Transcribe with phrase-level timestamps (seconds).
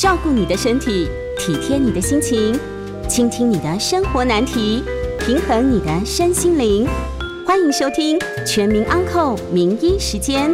[0.00, 2.58] 照顾你的身体，体贴你的心情，
[3.06, 4.82] 倾听你的生活难题，
[5.18, 6.88] 平衡你的身心灵。
[7.46, 10.50] 欢迎收听《全民安扣名医时间》。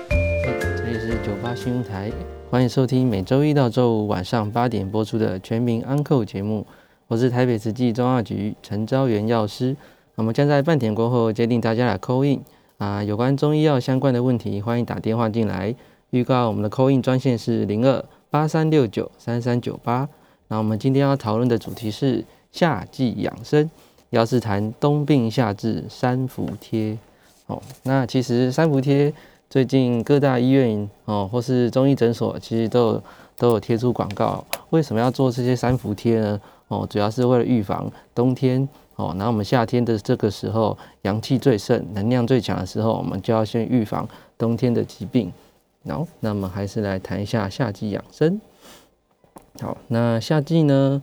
[0.00, 2.10] 这里是九八新闻台，
[2.50, 6.66] 欢迎收听每周一到周五晚上八点播出的《全民安扣》节目。
[7.08, 9.76] 我是台北慈济中药局陈昭元药师。
[10.14, 12.40] 我们将在半点过后接听大家的 call in
[12.78, 15.74] 啊，有关中医药相关的问题，欢迎打电话进来。
[16.10, 18.04] 预告我们的扣印专线是零二
[18.34, 20.08] 八三六九三三九八。
[20.48, 23.70] 那我们今天要讨论的主题是夏季养生，
[24.10, 26.98] 要是谈冬病夏治三伏贴。
[27.46, 29.14] 哦，那其实三伏贴
[29.48, 33.02] 最近各大医院哦，或是中医诊所，其实都有
[33.38, 34.44] 都有贴出广告。
[34.70, 36.40] 为什么要做这些三伏贴呢？
[36.66, 38.68] 哦，主要是为了预防冬天。
[38.96, 45.32] 哦，那我们夏天的这个时候，阳气最盛，能量最强的时候，我们就要先预防冬天的疾病。
[45.86, 48.40] 好，那么还是来谈一下夏季养生。
[49.60, 51.02] 好，那夏季呢？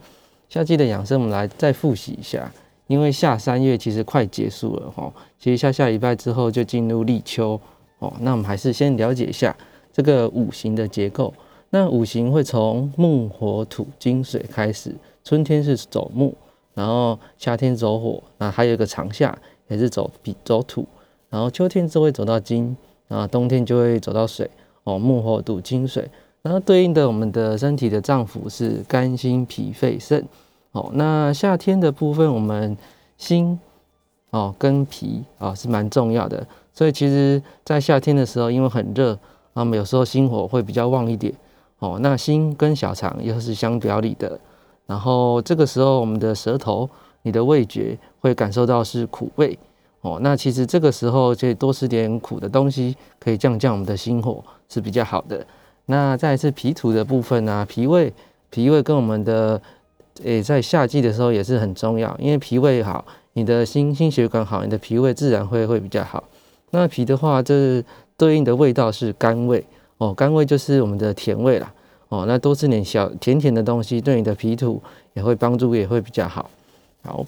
[0.49, 2.51] 夏季的养生，我们来再复习一下。
[2.87, 7.59] 因为夏三月其实快结束了哈，其实下下礼拜之后就进入立秋
[7.99, 8.11] 哦。
[8.19, 9.55] 那我们还是先了解一下
[9.93, 11.33] 这个五行的结构。
[11.69, 14.93] 那五行会从木、火、土、金、水开始，
[15.23, 16.35] 春天是走木。
[16.73, 19.37] 然后夏天走火，那还有一个长夏
[19.67, 20.87] 也是走比走土，
[21.29, 22.75] 然后秋天就会走到金，
[23.07, 24.49] 然后冬天就会走到水
[24.83, 26.09] 哦，木火土金水，
[26.41, 30.25] 然后对应的我们的身体的脏腑是肝心脾肺肾
[30.71, 30.89] 哦。
[30.93, 32.75] 那夏天的部分，我们
[33.17, 33.59] 心
[34.31, 39.17] 哦跟脾啊是蛮重要的，所以其实在夏天的时候，因为很热，
[39.53, 41.33] 那么有时候心火会比较旺一点
[41.79, 41.99] 哦。
[42.01, 44.39] 那心跟小肠又是相表里的。
[44.87, 46.89] 然后这个时候，我们的舌头、
[47.21, 49.57] 你的味觉会感受到是苦味
[50.01, 50.19] 哦。
[50.21, 55.45] 那其实这个时候就多吃点苦的东西，可以降降我们的心火是比较好的。
[55.87, 58.13] 那再是脾土的部分呢，脾胃，
[58.49, 59.61] 脾胃跟我们的
[60.23, 66.23] 诶在夏季的时候也是很重要，因为脾胃好，你的心心血管好，你的脾胃自然会会比较好。
[66.69, 67.83] 那脾的话，这
[68.15, 69.65] 对应的味道是甘味
[69.97, 71.73] 哦，甘味就是我们的甜味啦。
[72.07, 74.81] 哦，那多吃点小甜甜的东西，对你的脾土
[75.13, 76.49] 也会帮助，也会比较好。
[77.03, 77.25] 好，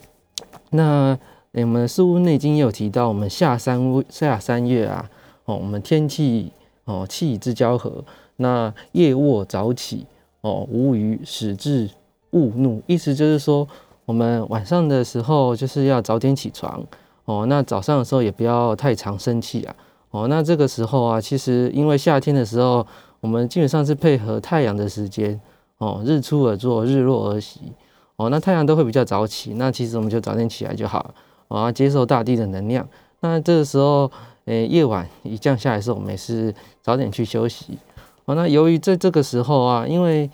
[0.70, 1.18] 那
[1.54, 5.10] 我们《四物内经》也有提到，我们夏三夏三月啊，
[5.46, 6.52] 哦，我们天气
[6.86, 8.04] 哦气之交合，
[8.38, 10.06] 那夜卧早起
[10.42, 11.90] 哦，无余使至
[12.32, 13.68] 勿怒，意思就是说，
[14.06, 16.84] 我们晚上的时候就是要早点起床
[17.26, 19.76] 哦，那早上的时候也不要太常生气啊。
[20.12, 22.86] 哦，那这个时候啊，其实因为夏天的时候。
[23.24, 25.40] 我们基本上是配合太阳的时间
[25.78, 27.72] 哦，日出而作，日落而息
[28.18, 28.30] 哦。
[28.30, 31.16] 那太阳都会比较早起，那其实我们就早点起来就好了
[31.48, 32.86] 哦，接受大地的能量。
[33.22, 34.12] 那这个时候，
[34.46, 37.78] 诶，夜晚一降下来的时候，我们也是早点去休息
[38.26, 38.36] 哦。
[38.36, 40.30] 那由于在这个时候啊，因为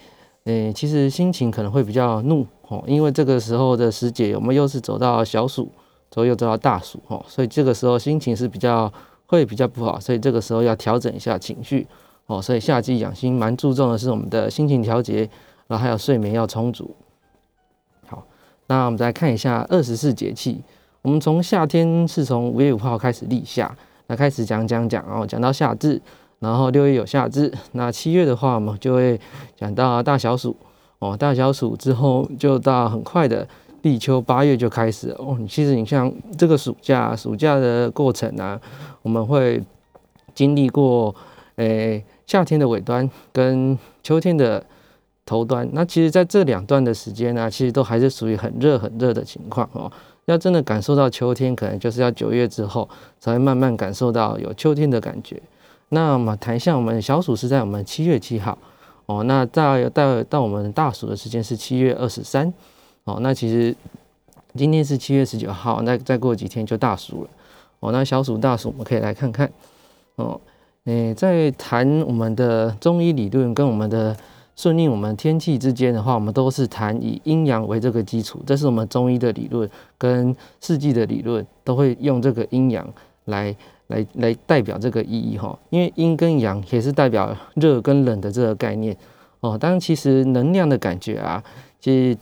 [0.46, 5.72] 诶，其实心情可能会比较怒哦，因为这个时候的时节，我们又是走到小暑，
[6.10, 8.92] 之后又走到大暑哦，所以这个时候心情是比较
[9.28, 11.88] 会比较不好，所以这个时候要调整一下情绪。
[12.26, 15.28] 哦，所以夏季养心蛮注重的是我们的心情调节，
[15.66, 16.96] 然后还有睡眠要充足。
[18.06, 18.24] 好，
[18.68, 20.62] 那我们再看一下二十四节气。
[21.02, 23.76] 我们从夏天是从五月五号开始立夏，
[24.10, 26.02] 那开始讲讲讲，哦讲到夏至，
[26.40, 29.18] 然后六月有夏至， 那七月的话，我们就会
[29.56, 30.56] 讲到大小暑。
[30.98, 33.48] 哦，大小暑之后就到很快的
[33.84, 35.12] 立秋，八月就开始。
[35.12, 38.60] 哦，其实你像这个暑假，暑假的过程啊，
[39.04, 39.64] 我们会
[40.36, 41.16] 经历过，
[41.56, 42.04] 诶。
[42.28, 44.64] 夏天的尾端跟秋天的
[45.26, 49.92] 头端，那其实在这两段的时间呢，其实都还是属于很热很热的情况哦。
[50.32, 52.88] 要真的感受到秋天，可能就是要九月之后
[53.20, 55.42] 才会慢慢感受到有秋天的感觉。
[55.90, 58.58] 那么谈一下，我们小暑是在我们七月七号
[59.08, 62.54] 哦，那到到到我们大暑的时间是七月二十三
[63.06, 63.18] 哦。
[63.22, 63.76] 那其实
[64.56, 67.30] 今天是七月十九号，那再过几天就大暑了
[67.80, 67.92] 哦。
[67.92, 69.52] 那小暑大暑，我们可以来看看
[70.16, 70.40] 哦。
[70.86, 74.16] 诶，在谈我们的中医理论跟我们的
[74.60, 82.86] 顺应我们天气之间的话，我们都是谈以阴阳为这个基础，这是我们中医的理论跟四季的理论都会用这个阴阳
[83.24, 83.56] 来
[83.88, 85.58] 来来代表这个意义哈。
[85.70, 88.94] 因为阴跟阳也是代表热跟冷的这个概念
[89.40, 89.58] 哦。
[89.58, 91.42] 当然，其实能量的感觉啊，
[91.80, 92.18] 其实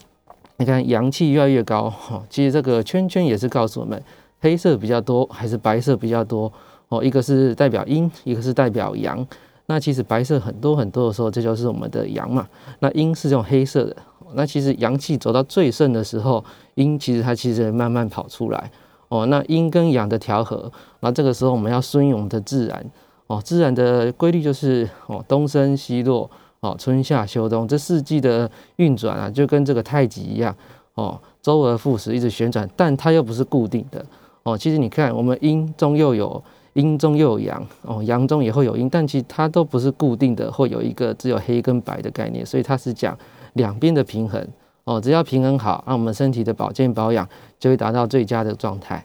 [0.58, 4.00] 你看阳气越来越高哈，其实这个圈圈也是告诉我们
[4.42, 6.54] 黑色比较多还是白色比较多。
[6.90, 9.28] 哦，一个是代表阴，一个是代表阳。
[9.68, 12.48] 那其实白色很多很多的时候，这就是我们的阳嘛。
[12.80, 13.96] 那阴是这种黑色的。
[14.34, 16.44] 那其实阳气走到最盛的时候，
[16.76, 18.72] 阴其实它其实慢慢跑出来。
[19.10, 20.70] 哦，那阴跟阳的调和，
[21.00, 22.86] 那这个时候我们要顺应我们的自然。
[23.28, 26.30] 哦，自然的规律就是哦东升西落，
[26.62, 30.56] 哦，春夏秋冬这四季的运转啊，就跟这个太极一样
[30.96, 34.06] 哦，周而复始，一直旋转，但它又不是固定的
[34.44, 34.58] 哦。
[34.58, 36.42] 其实你看，我们阴中又有
[36.78, 43.18] 阴中又有阳哦，阳中也会有阴，但其实它都不是固定的，会有一个只有黑跟白的概念，所以它是讲
[43.54, 44.48] 两边的平衡
[44.84, 45.02] 哦。
[45.02, 47.28] 只要平衡好，那我们身体的保健保养
[47.60, 49.04] 就会达到最佳的状态。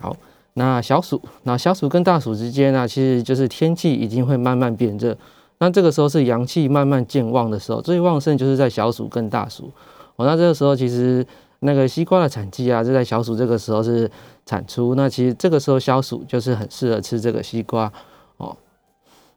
[0.00, 0.16] 好，
[0.54, 5.14] 那小暑，那小暑跟大暑之间呢，其实就是天气已经会慢慢变热。
[5.58, 9.70] 那这个时候是阳气慢慢渐旺的时候，最旺盛就是在小暑跟大暑。
[10.16, 11.24] 哦，那这个时候其实
[11.64, 14.10] 那个西瓜的产季啊，就在小暑这个时候是
[14.44, 14.94] 产出。
[14.94, 17.92] 那其实这个时候小暑就是很适合吃这个西瓜
[18.36, 18.56] 哦。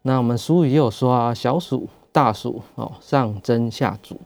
[0.01, 4.19] 那我们俗语也有说啊，小暑、大暑哦，上蒸下煮。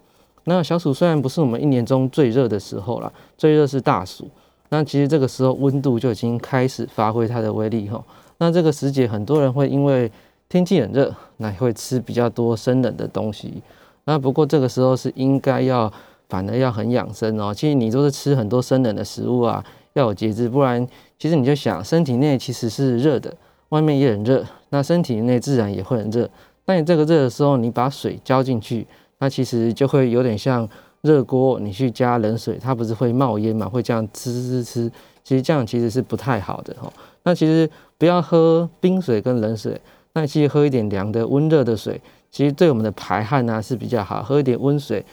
[0.46, 4.28] 那小暑虽然不是我们一年中最热的时候了，最热是大暑。
[4.69, 8.04] 那其实这个时候温度就已经开始发挥它的威力哈。
[8.38, 10.12] 那这个时节，很多人会因为
[10.48, 13.62] 天气很热，那会吃比较多生冷的东西。
[14.06, 15.92] 那不过这个时候是应该要，
[16.29, 17.53] 反而要很养生哦。
[17.53, 19.61] 其实你都是吃很多生冷的食物啊，
[19.93, 20.87] 要有节制，不然
[21.17, 23.35] 其实你就想，身体内其实是热的，
[23.69, 26.29] 外面也很热，那身体内自然也会很热。
[26.65, 28.87] 那你这个热的时候，你把水浇进去，
[29.17, 30.69] 那其实就会有点像
[31.01, 33.67] 热锅，你去加冷水，它不是会冒烟嘛？
[33.67, 34.91] 会这样呲呲呲，
[35.23, 36.91] 其实这样其实是不太好的哈。
[37.23, 39.81] 那其实不要喝冰水跟冷水。
[40.13, 44.23] 那其实喝一点凉的温热的水，其实对我们的排汗呢是比较好。
[44.23, 45.05] 喝一点温水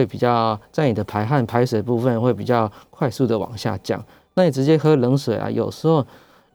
[0.00, 4.02] 会比较在你的排汗排水部分会比较快速的往下降。
[4.34, 6.04] 那你直接喝冷水啊，有时候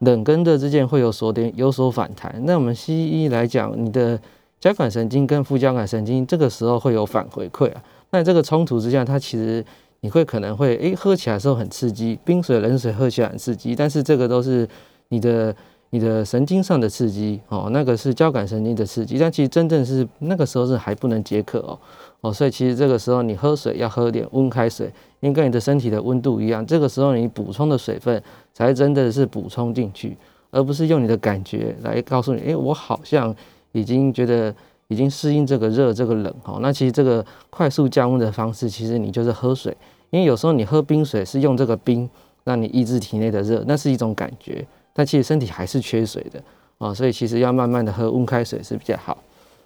[0.00, 2.34] 冷跟热之间会有所点有所反弹。
[2.44, 4.18] 那我们西医来讲，你的
[4.58, 7.82] 交感神经跟副交感神经这个时候会有反回馈啊。
[8.10, 9.64] 那这个冲突之下，它其实
[10.00, 14.68] 你会可能会诶喝起来的时候很刺激，冰水冷水喝起来很刺激，但是这个都是
[15.10, 15.54] 你的。
[15.90, 21.78] 你的神经上的刺激哦，那个是交感神经的刺激，但其实真正是那个时候是还不能解渴哦
[22.26, 24.86] 哦，所以其实这个时候你喝水要喝点温开水，
[25.20, 28.20] 因为跟你的身体的温度一样，这个时候你补充的水分
[28.52, 30.16] 才真的是补充进去，
[30.50, 33.32] 而不是用你的感觉来告诉你，诶，我好像
[33.70, 34.52] 已经觉得
[34.88, 36.58] 已经适应这个热这个冷哦。
[36.60, 39.76] 那其实这个快速降温的方式，其实你就是喝水，
[40.10, 42.10] 因为有时候你喝冰水是用这个冰
[42.42, 44.66] 让你抑制体内的热，那是一种感觉。
[44.92, 46.42] 但其实身体还是缺水的
[46.78, 49.16] 啊，所以其实要慢慢的喝温开水是比较好。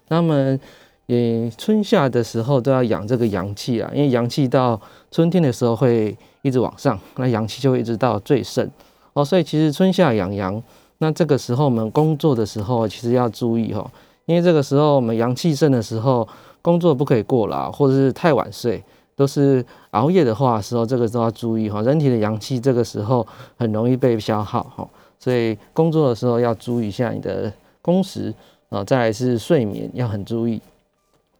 [0.08, 0.58] 那么，
[1.10, 4.80] 也春夏的时候都要养这个阳气啊，因为阳气到
[5.10, 8.70] 春天的时候会一直往上，那阳气就会一直到最盛
[9.12, 9.24] 哦。
[9.24, 10.62] 所以其实春夏养阳，
[10.98, 13.90] 那这个时候我们工作的时候其实要注意哈，
[14.26, 16.28] 因为这个时候我们阳气盛的时候，
[16.62, 18.80] 工作不可以过劳或者是太晚睡，
[19.16, 21.82] 都是熬夜的话时候，这个都要注意哈。
[21.82, 23.26] 人体的阳气这个时候
[23.58, 24.88] 很容易被消耗哈。
[25.18, 27.52] 所以工作的时候要注意一下你的
[27.82, 28.32] 工时
[28.68, 30.62] 啊，再来是睡眠要很注意。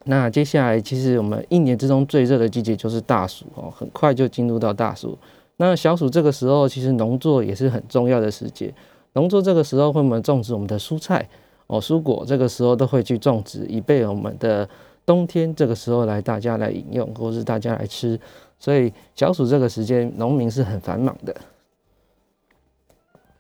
[0.05, 5.17] 那接下来其实我们一年之中最热的季节就是大暑哦，很快就进入到大暑。
[5.59, 8.73] 那小暑这个时候其实农作也是很重要的时节，
[9.13, 11.29] 农作这个时候会我们种植我们的蔬菜
[11.67, 14.67] 哦，蔬果这个时候都会去种植，以备我们的
[15.05, 18.19] 冬天这个时候来大家来饮用或是大家来吃。
[18.59, 21.37] 所以小暑这个时间农民是很繁忙的。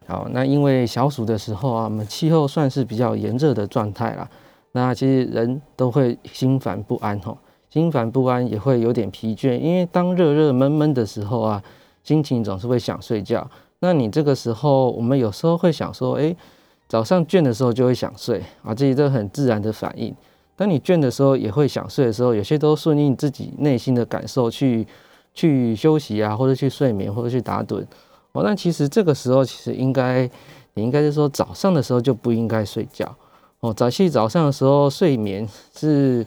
[0.06, 4.28] 好，那因为小暑的时候啊，我们气候算是比较炎热的状态啦。
[4.72, 7.36] 那其实人都会心烦不安吼，
[7.68, 11.62] 心烦不安也会有点疲倦，因为当热热闷闷的时候啊，
[12.04, 13.50] 心情总是会想睡觉。
[13.80, 16.36] 那你这个时候，我们有时候会想说，哎，
[16.86, 20.14] 早上倦的时候就会想睡啊，这些都很自然的反应。
[20.54, 24.86] 当你倦的时候，也会想睡的时候，有些都顺应自己内心的感受去
[25.32, 27.84] 去休息啊，或者去睡眠，或者去打盹。
[28.32, 30.30] 哦，那其实这个时候其实应该，
[30.74, 33.16] 你应该是说早上的时候就不应该睡觉。
[33.60, 36.26] 哦，早起早上的时候睡眠是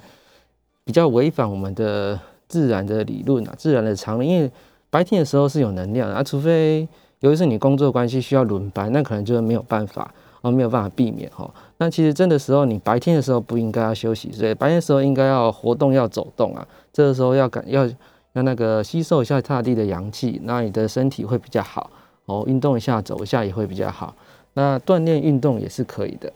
[0.84, 4.28] 比较违反我们的自然的理论啊，自然的常理。
[4.28, 4.52] 因为
[4.90, 6.88] 白天的时候是有能量啊，除非
[7.20, 11.50] 由于是你工作关系需要轮班，那可能就是没有办法哦，没有办法避免哈。
[11.78, 17.90] 那其实真的时候，你白天的时候不应该要休息，所以白天的时候应该要活动要走动啊，这个时候要感要。
[18.34, 21.88] 要那个吸收一下大地的阳气，那你的身体会比较好
[22.26, 22.44] 哦。
[22.48, 24.16] 运动一下，走一下也会比较好。
[24.56, 26.34] 那锻炼运动也是可以的。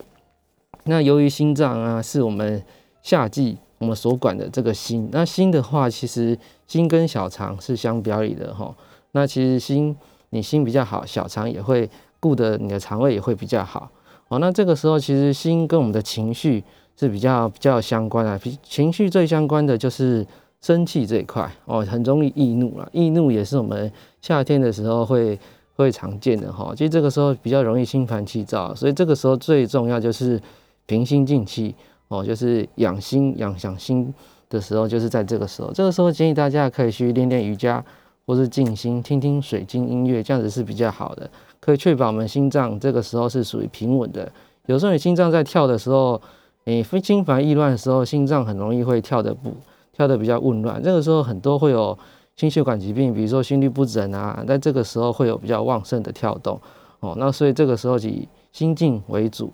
[0.87, 2.63] 那由于心脏啊，是我们
[3.01, 5.09] 夏季我们所管的这个心。
[5.11, 8.73] 那心的话，其实心跟小肠是相表里的哈。
[9.11, 9.95] 那其实心
[10.31, 11.89] 你心比较好，小肠也会
[12.19, 13.89] 顾得你的肠胃也会比较好
[14.29, 14.39] 哦。
[14.39, 16.63] 那这个时候，其实心跟我们的情绪
[16.95, 18.39] 是比较比较相关的。
[18.63, 20.25] 情绪最相关的就是。
[20.59, 22.89] 生气这一块哦，很容易易怒了。
[22.91, 23.89] 易怒也是我们
[24.23, 25.39] 夏天的时候会
[25.75, 26.73] 会常见的哈。
[26.75, 30.41] 其实这个时候比较容易心烦气躁，所以这个时候最重要就是
[30.87, 31.75] 平心静气
[32.07, 34.11] 哦，就是养心养养心
[34.49, 35.71] 的时候，就是在这个时候。
[35.71, 37.85] 这个时候建议大家可以去练练瑜伽，
[38.25, 41.29] 或是静心，听听水晶音乐，这样子是比较好的，
[41.59, 44.31] 可以确保我们心脏这个时候是属于平稳的。
[44.65, 46.19] 有时候你心脏在跳的时候，
[46.63, 49.53] 你心烦意乱的时候，心脏很容易会跳的不
[49.93, 51.95] 跳的比较紊乱，这个时候很多会有。
[52.37, 56.61] 心血管疾病，比如说心律不整啊，在这个时候会有比较旺盛的跳动
[56.99, 57.15] 哦。
[57.17, 59.51] 那所以这个时候以心静为主。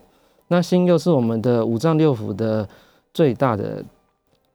[0.53, 2.69] 那心又是我们的五脏六腑的
[3.11, 3.83] 最大的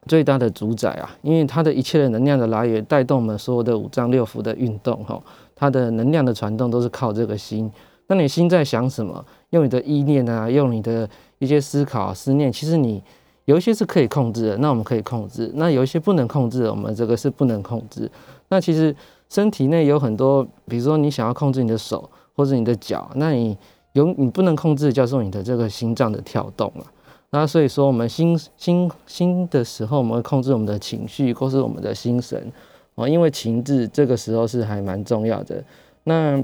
[0.07, 5.21] 最大的主宰啊，因为它的一切的能量的来源，带动我们所有的五脏六腑的运动哈。
[5.57, 7.69] 它的能量的传动都是靠这个心。
[8.07, 9.25] 那你心在想什么？
[9.51, 13.03] 用你的意念啊，用你的一些思考思念，其实你。
[13.47, 18.09] 有一些是可以控制的，那我们可以控制；那有一些不能控制的，我们这个是不能控制。
[18.51, 18.95] 那其实
[19.31, 23.57] 身体内有很多，比如说你想要控制你的手或者你的脚，那你
[23.99, 26.85] 有你不能控制，叫做你的这个心脏的跳动了。
[27.31, 32.51] 那所以说，我们心心心的时候，我们会控制我们的情绪或是我们的心神
[32.95, 35.63] 哦，因为情志这个时候是还蛮重要的。
[36.05, 36.43] 那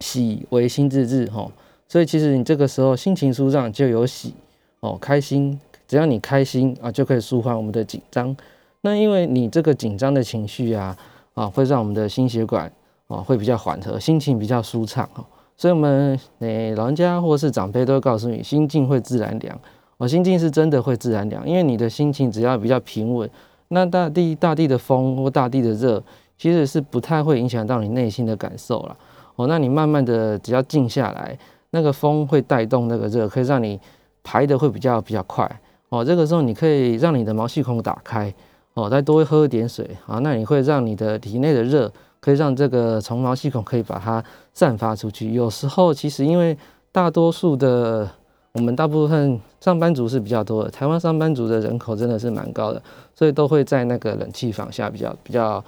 [0.00, 1.50] 喜为心志志哈，
[1.88, 4.32] 所以其实你这个时候心情舒畅就有喜
[4.80, 5.60] 哦，开心。
[5.86, 8.36] 只要你开心啊，就可以舒缓我们的紧张。
[8.82, 10.96] 那因为你这个紧张的情绪啊，
[11.34, 12.70] 啊，会让我们的心血管
[13.08, 15.24] 啊会比较缓和，心情比较舒畅哦。
[15.58, 19.58] 所以，我们诶老人家或是长辈都会告诉你，心静会自然凉。
[19.96, 23.28] 哦，心静是真的会自然凉，因为你的心情只要比较平稳，
[23.66, 26.00] 那大地大地的风或大地的热，
[26.38, 28.96] 其实是不太会影响到你内心的感受了。
[29.34, 31.36] 哦，那你慢慢的只要静下来，
[31.70, 33.80] 那个风会带动那个热，可以让你
[34.22, 35.60] 排的会比较比较快。
[35.88, 38.32] 哦，这个时候你可以让你的毛细孔打开，
[38.74, 44.22] 哦，再多喝一点水，啊，那你会让你的体内的热，可以让这个从毛细孔可以把它
[44.52, 45.32] 散发出去。
[45.32, 46.56] 有时候其实因为
[46.92, 48.08] 大多数的
[48.52, 52.82] 我们大部分上班族是比较多的，台湾上班族的人口真的是蛮高的，
[53.14, 55.62] 所以都会在那个冷气房下比较比较，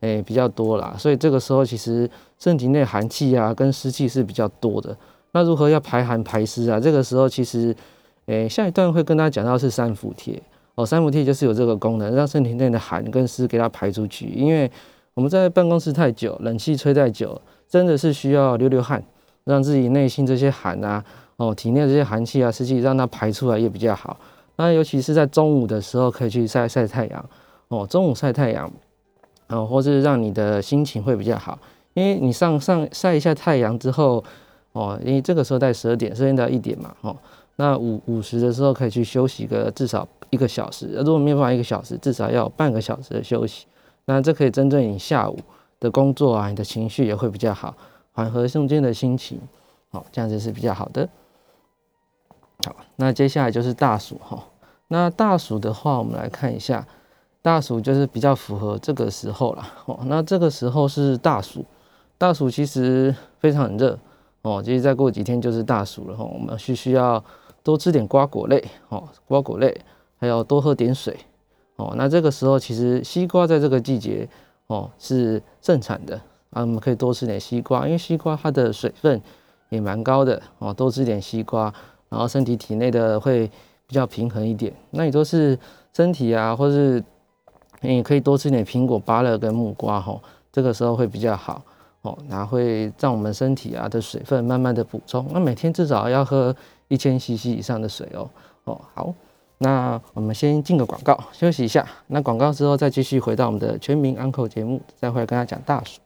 [0.00, 0.94] 诶比较多啦。
[0.98, 2.08] 所以这个时候其实
[2.38, 4.96] 身体内寒气啊跟湿气是比较多的。
[5.32, 6.78] 那如何要排寒排湿啊？
[6.80, 7.74] 这个时候其实。
[8.26, 10.42] 诶，下一段会跟大家讲到是三伏贴
[10.74, 14.26] 哦，三伏贴就是有这个功能，让身体内的寒跟湿给它排出去。
[14.30, 14.68] 因为
[15.16, 19.02] 我们在办公室太久，冷气吹太久，真的是需要流流汗，
[19.44, 21.02] 让自己内心这些寒啊，
[21.36, 24.14] 哦，体内这些寒气啊、湿气，让它排出来也比较好。
[24.56, 27.30] 那尤其是在中午的时候，可以去晒晒太阳
[27.68, 28.70] 哦，中午晒太阳，
[29.48, 31.58] 哦，或是让你的心情会比较好，
[31.94, 34.22] 因为你上上晒一下太阳之后，
[34.72, 37.16] 哦，因为这个时候在十二点，十二点到一点嘛，哦。
[37.58, 43.64] 那午午时的时候可以去休息个至少一个小时，如果没有办法一个小时，至少要半个小时的休息。
[44.06, 45.38] 那这可以针对你下午
[45.78, 47.74] 的工作啊，你的情绪也会比较好，
[48.12, 49.38] 缓和中间的心情，
[49.90, 51.08] 好，这样子是比较好的。
[52.64, 54.42] 好，那接下来就是大暑哈。
[54.88, 56.86] 那大暑的话，我们来看一下，
[57.42, 59.66] 大暑就是比较符合这个时候了。
[59.84, 61.64] 哦，那这个时候是大暑，
[62.16, 63.98] 大暑其实非常热
[64.42, 67.22] 哦，其实再过几天就是大暑了哈，我们需需要。
[67.62, 69.76] 多吃点瓜果类哦，瓜果类，
[70.20, 71.18] 还要多喝点水
[71.76, 71.94] 哦。
[71.96, 74.28] 那这个时候其实西瓜在这个季节
[74.66, 76.16] 哦是盛产的
[76.50, 79.20] 啊，我们可以多吃点西瓜，因为西瓜它的水分
[79.68, 80.72] 也蛮高的哦。
[80.72, 81.72] 多吃点西瓜，
[82.08, 83.46] 然后身体体内的会
[83.86, 84.72] 比较平衡一点。
[84.90, 85.58] 那你都是
[85.92, 87.02] 身体啊，或是
[87.80, 90.20] 你可以多吃点苹果、芭乐跟木瓜哈，
[90.52, 91.62] 这个时候会比较好
[92.02, 95.26] 哦，那会让我们身体啊的水分慢慢的补充。
[95.32, 96.54] 那每天至少要喝。
[96.88, 98.30] 一千 CC 以上的水哦
[98.62, 99.12] 哦好，
[99.58, 105.98] 那我们先进个广告休息一下，那广告之后再继续回到我们的全民安口节目，再回来跟他讲大暑。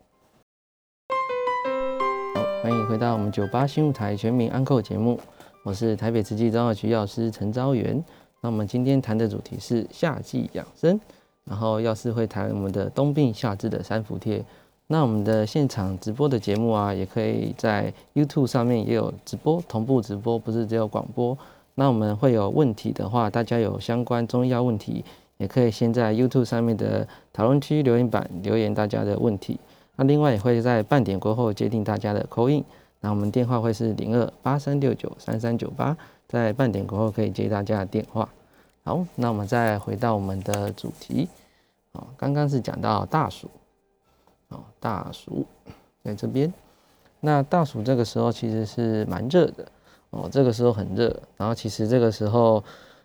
[2.36, 5.18] 好，欢迎回到我们九八新舞台全民安口节目，
[5.64, 8.00] 我是台北慈济中药局药师陈昭元。
[8.40, 11.00] 那我们今天谈的主题是夏季养生，
[11.44, 14.44] 然后药师会谈我们的冬病夏治的三伏贴。
[14.86, 21.36] 那我们的现场直播的节目啊，也可以在 YouTube 上面也有直播，同步直播，不是只有广播。
[21.80, 25.02] 那我们会有问题的话，大家有相关中医药问题，
[25.38, 29.58] 也可以先在 YouTube 上面的讨论区留言板留言大家的问题。
[29.96, 32.62] 那另外也会在半点过后接听大家的口音。
[33.00, 35.96] 那我们电话会是零二八三六九三三九八，
[36.28, 38.28] 在半点过后可以接大家的电话。
[38.84, 41.30] 好，那我们再回到我们的主题。
[41.92, 43.48] 哦，刚刚是讲到大暑。
[44.48, 45.46] 哦，大暑
[46.04, 46.52] 在这边，
[47.20, 49.66] 那大暑这个时候其实是蛮热的
[50.10, 52.62] 哦，这个时候很热，然后其实这个时候，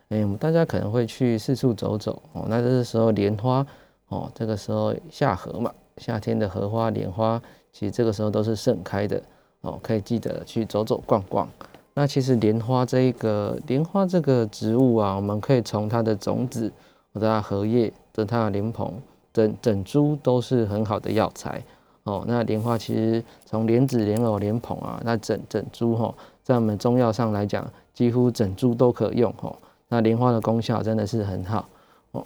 [0.10, 2.46] 哎，我们大家可能会去四处走走哦。
[2.50, 3.66] 那这个时候莲花
[4.08, 9.22] 哦，这个时候夏荷嘛，夏天的荷花莲花，其实这个时候都是盛开的
[9.62, 11.48] 哦，可以记得去走走逛逛。
[11.94, 16.72] 那其实莲花这一个莲花这个植物啊，我们可以从它的种子，
[17.14, 18.94] 或者它荷叶，等它的莲蓬，
[19.32, 21.64] 整整株都是很好的药材
[22.04, 22.26] 哦。
[22.28, 26.14] 那莲花其实从莲子、莲藕、莲蓬啊，那整整株哈，
[26.46, 29.58] 在我们中药上来讲，几乎整株都可用哦。
[29.88, 31.68] 那莲花的功效真的是很好
[32.12, 32.24] 哦。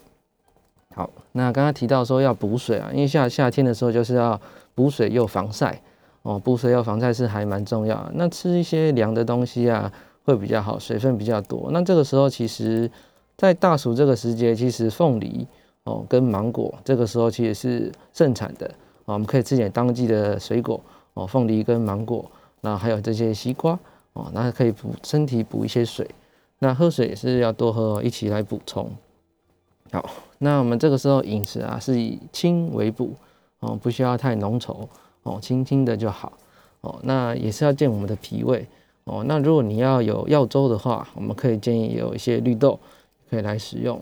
[0.93, 4.39] 好，那刚刚提到说要补水啊，因为夏夏天的时候就是要
[4.75, 5.81] 补水又防晒。
[6.23, 8.11] 哦，补水要防晒是还蛮重要。
[8.13, 9.89] 那吃一些凉的东西啊，
[10.25, 11.69] 会比较好，水分比较多。
[11.71, 12.91] 那这个时候其实，
[13.37, 15.47] 在大暑这个时节，其实凤梨
[15.85, 18.67] 哦跟芒果这个时候其实是盛产的
[19.05, 19.13] 啊。
[19.13, 20.81] 我们可以吃点当季的水果
[21.13, 23.79] 哦，凤梨跟芒果，那还有这些西瓜
[24.13, 26.09] 哦，那可以补身体补一些水。
[26.59, 28.89] 那喝水也是要多喝哦，一起来补充。
[29.91, 30.03] 好，
[30.39, 33.13] 那我们这个时候饮食啊，是以清为补
[33.59, 34.87] 哦，不需要太浓稠。
[35.23, 36.31] 哦，轻轻的就好
[36.81, 36.99] 哦。
[37.03, 38.67] 那也是要健我们的脾胃
[39.03, 39.23] 哦。
[39.25, 42.79] 那如果你要有药粥的话，我们可以建议有一些绿豆
[43.29, 44.01] 可以来使用。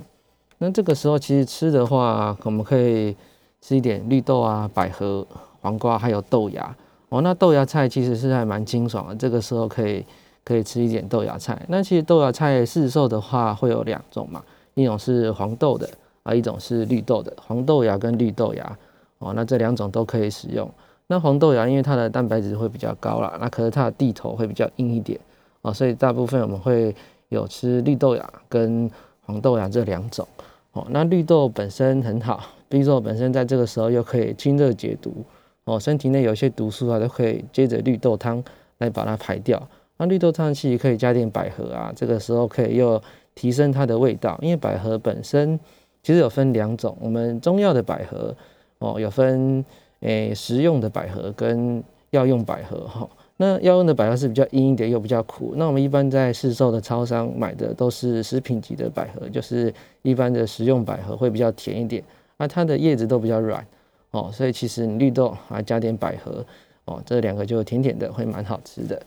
[0.60, 3.16] 那这个时候其实吃的话，我们可以
[3.62, 5.26] 吃一点绿豆啊、百合、
[5.62, 6.76] 黄瓜，还有豆芽
[7.10, 7.22] 哦。
[7.22, 10.06] 那豆芽菜其实是还蛮清爽的，这个时候可以
[10.44, 11.62] 可以吃一点豆芽菜。
[11.68, 14.44] 那其实豆芽菜市售的话会有两种嘛，
[14.76, 15.90] 一种是黄豆的
[16.24, 17.34] 啊，一种是绿豆的。
[17.46, 18.78] 黄豆芽跟绿豆芽
[19.20, 20.70] 哦，那这两种都可以使用。
[21.08, 25.20] 那黄豆芽因为它的蛋白质会比较高啦，那可是它的地头会比较硬一点
[25.62, 26.94] 哦，所以大部分我们会
[27.30, 28.92] 有吃绿豆芽跟
[29.26, 30.28] 黄豆芽这两种
[30.74, 30.86] 哦。
[30.90, 35.24] 那绿豆本身很好，绿豆本身在这个时候又可以清热解毒
[35.68, 38.44] 哦，身体内有些毒素啊都可以接着绿豆汤
[38.80, 39.62] 来把它排掉。
[39.98, 43.02] 那绿豆汤其实可以加点百合啊，这个时候可以又
[43.36, 45.60] 提升它的味道，因为百合本身
[46.02, 48.36] 其实有分两种，我们中药的百合
[48.80, 49.64] 哦有分。
[50.02, 55.56] 诶，食用的百合跟药用百合哈，那药用的百合是比较硬一点，又比较苦。
[55.58, 62.04] 那我们一般在市售的超商买的都是食品级的百合，就是一般的食用百合会比较甜一点，
[62.38, 63.66] 那它的叶子都比较软
[64.12, 66.46] 哦，所以其实绿豆啊加点百合
[66.86, 69.02] 哦，这两个就甜甜的，会蛮好吃的。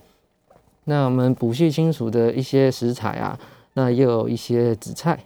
[0.84, 3.38] 那我们补血清除的一些食材啊，
[3.74, 5.18] 那又有一些紫菜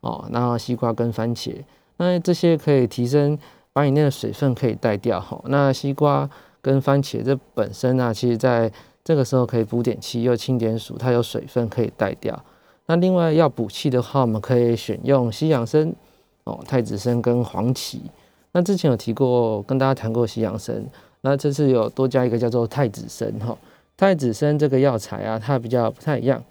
[0.00, 1.54] 哦，然后西瓜跟番茄，
[1.96, 3.38] 那这些可以提升。
[3.72, 6.26] 把你那个水分可以带掉哈，那西瓜
[6.62, 8.72] 跟番茄这本身啊，其实在
[9.04, 12.42] 这个时候可以补点气，又清点暑，它有水分可以带掉。
[12.86, 15.94] 那另外要补气的话，我们可以选用西洋参
[16.44, 18.00] 哦、太子参跟黄芪。
[18.56, 20.82] 那之前有提过，跟大家谈过西洋参，
[21.20, 23.54] 那这次有多加一个叫做太子参哈。
[23.98, 26.42] 太子参这个药材啊，它比较不太一样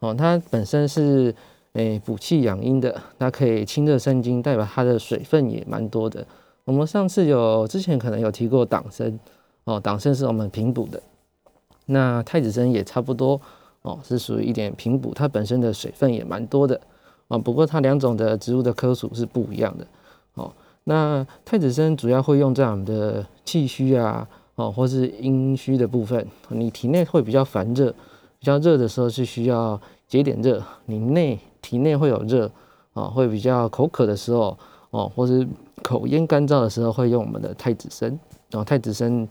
[0.00, 1.34] 哦，它本身是
[1.72, 6.26] 诶补气养阴的，它可以清热生津，代表它的水分也蛮多的。
[6.66, 9.18] 我们上次有之前可能有提过党参
[9.64, 11.02] 哦，党参是我们平补的，
[11.86, 13.40] 那太子参也差不多
[13.80, 16.78] 哦，是属于一点平补，它本身的水分也蛮多的
[17.28, 17.38] 啊。
[17.38, 19.86] 不过它两种的植物的科属是不一样的
[20.34, 20.52] 哦。
[20.84, 27.90] 那太子参主要会用在我们的气虚啊哦，或是阴虚的部分，你体内会比较烦热，
[28.38, 32.50] 比较热的时候是需要解点热，你内体内会有热
[32.92, 34.56] 啊，会比较口渴的时候
[34.90, 35.46] 哦，或是。
[35.82, 38.08] 口咽干燥的时候会用我们的太子参，
[38.48, 39.28] 然后太子参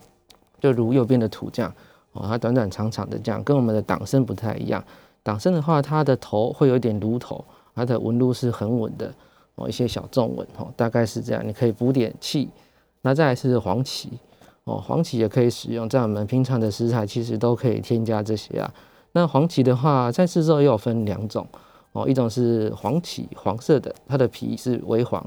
[0.59, 1.73] 就如右边的图这样，
[2.11, 4.83] 哦，它短短长长的这样，跟我们的党参不太一样。
[5.23, 9.11] 党参的话，它的头会有点炉头，它的纹路是很稳的，
[9.55, 11.47] 哦，一些小纵纹，哦，大概是这样。
[11.47, 12.49] 你可以补点气。
[13.01, 14.09] 那再来是黄芪，
[14.63, 18.73] 哦，黄芪也可以使用，在我们平常的食材其实都可以添加这些啊。
[19.11, 21.45] 那黄芪的话，在市售又有分两种，
[21.91, 25.23] 哦，一种是黄芪，黄色的，它的皮是微黄。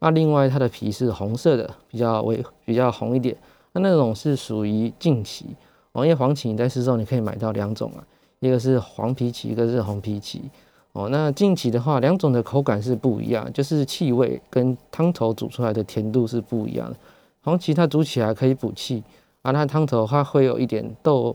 [0.00, 3.36] 那另外它的皮是红色的，比较微比较红一点。
[3.72, 5.46] 那那种是属于净芪
[5.92, 8.02] 哦，因为黄芪你在市售你可以买到两种啊，
[8.40, 10.42] 一个是黄皮芪，一个是红皮芪
[10.92, 11.08] 哦。
[11.10, 16.96] 那近期的话，两种的口感是不一样，就是气味跟汤头煮出来的甜度是不一样的。
[17.42, 19.02] 黄芪它煮起来可以补气，
[19.42, 21.34] 而它汤头它会有一点豆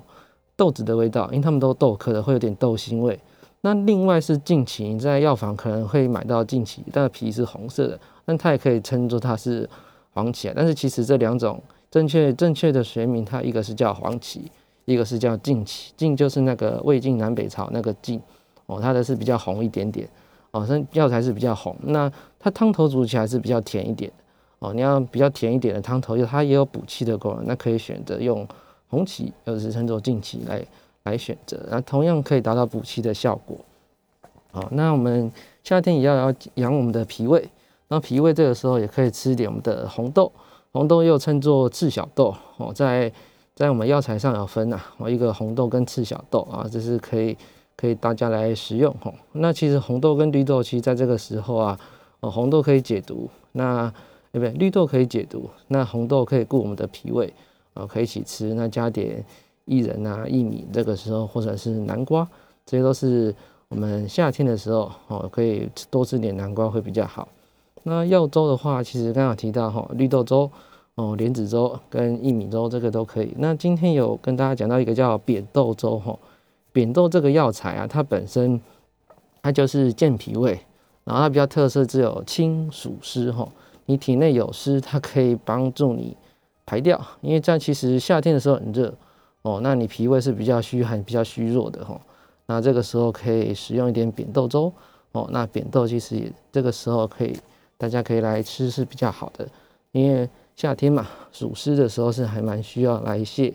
[0.55, 3.19] 豆子的味道，因为它们都豆科的，会有点豆腥味。
[3.61, 7.99] 那另外是近期，你在药房可能会买到净芪，但皮是红色的。
[8.25, 9.67] 那它也可以称作它是
[10.11, 14.51] 黄芪，但是其实这两种正确正确的学名，它一个是叫黄芪，
[14.85, 15.91] 一个是叫净芪。
[15.97, 18.21] 净就是那个魏晋南北朝那个净
[18.67, 20.08] 哦，它的是比较红一点点
[20.51, 21.75] 哦，生药材是比较红。
[21.84, 24.12] 那它汤头煮起来是比较甜一点
[24.60, 28.47] 哦，你要比较甜一点的汤头，它也有补气的功能，那可以选择用
[28.88, 30.65] 红芪，又是称作净芪来
[31.04, 33.58] 来选择，那同样可以达到补气的效果。
[34.54, 35.32] 哦，那我们
[35.63, 37.47] 夏天也要要养我们的脾胃。
[37.88, 40.32] 那脾胃这个时候也可以吃一点我们的红豆，
[40.71, 43.12] 红豆又称作赤小豆哦，在
[43.54, 47.38] 在我们药材上有分啊，哦，一个红豆跟赤小豆啊，这是可以
[47.85, 49.13] 可以大家来食用哈。
[49.33, 51.79] 那其实红豆跟绿豆，其实在这个时候啊，
[52.19, 53.93] 哦，红豆可以解毒，那
[54.31, 54.51] 对不对？
[54.53, 57.31] 绿豆可以解毒，那红豆可以固我们的脾胃
[57.75, 58.55] 啊，可以一起吃。
[58.55, 59.23] 那加点
[59.67, 62.27] 薏仁啊、薏米，这个时候或者是南瓜，
[62.65, 63.33] 这些都是
[63.69, 67.27] 我们夏天的时候哦，可以多吃点南瓜会比较好。
[67.83, 70.49] 那药粥的话，其实刚刚提到哈，绿豆粥。
[70.97, 73.33] 哦，莲子粥跟薏米粥这个都可以。
[73.37, 76.17] 那今天有跟大家讲到一个叫扁豆粥哈，
[76.75, 78.59] 扁豆这个药材啊，它本身
[79.41, 80.59] 它就是健脾胃，
[81.05, 83.47] 然后它比较特色只有清暑湿哈。
[83.85, 86.17] 你体内有湿，它可以帮助你
[86.65, 88.93] 排掉，因为这样其实夏天的时候很热
[89.43, 91.97] 哦，那你脾胃是比较虚寒、比较虚弱的哈。
[92.47, 94.69] 那这个时候可以使用一点扁豆粥
[95.13, 95.29] 哦。
[95.31, 97.38] 那扁豆其实也这个时候可以，
[97.77, 99.47] 大家可以来吃是比较好的，
[99.93, 100.29] 因为。
[100.57, 103.53] 夏天嘛，暑湿的时候是还蛮需要来泻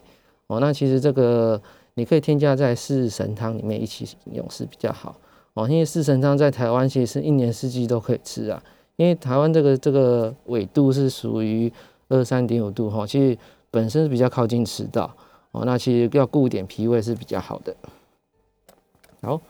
[0.48, 0.60] 哦。
[0.60, 1.58] 那其实这个
[1.94, 5.16] 你可以添加在四神汤里面一起饮用是比较好
[5.54, 5.68] 哦。
[5.68, 8.62] 因为四神汤在台湾其实是一年四季都可以吃啊。
[8.96, 11.72] 因为台湾这个这个纬度是属于
[12.08, 13.38] 二三点五度哈，其实
[13.70, 15.10] 本身是比较靠近赤道
[15.52, 15.64] 哦。
[15.64, 17.74] 那其实要顾点脾胃是比较好的。
[19.22, 19.40] 好，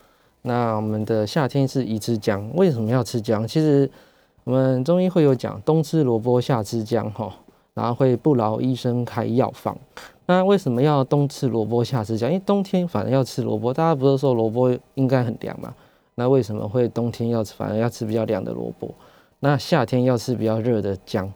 [0.42, 3.46] 那我们的夏天是宜吃姜，为什么要吃姜？
[3.46, 3.90] 其实。
[4.44, 7.30] 我们中医会有讲，冬吃萝卜，夏吃姜，哈，
[7.74, 9.76] 然后会不劳医生开药方。
[10.30, 12.30] 那为什么要冬吃萝卜，夏吃姜？
[12.30, 15.74] 因为冬天反而要吃萝卜，大家不是说萝卜应该很凉嘛？
[16.14, 18.94] 那为什么会冬天要吃，反而要吃比较凉的萝卜？
[19.40, 21.26] 那夏天要吃比较热的姜？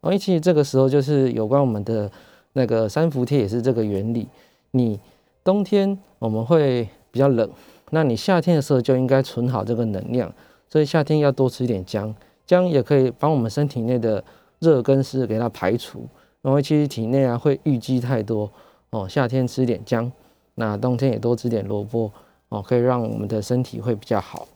[0.00, 2.10] 哦，因为其实这个时候就是有关我们的
[2.54, 4.26] 那个三伏贴也是这个原理。
[4.72, 4.98] 你
[5.44, 7.48] 冬天我们会比较冷，
[7.90, 10.34] 那你夏天的时候就应该存好这个能量，
[10.68, 12.12] 所以夏天要多吃一点姜。
[12.44, 14.24] 姜也可以帮我们身体内的
[14.58, 16.08] 热跟湿给它排除，
[16.42, 18.50] 因为其实体内啊会淤积太多
[18.90, 19.08] 哦。
[19.08, 20.10] 夏天吃点姜，
[20.56, 22.10] 那冬天也多吃点萝卜
[22.48, 24.46] 哦，可以让我们的身体会比较好。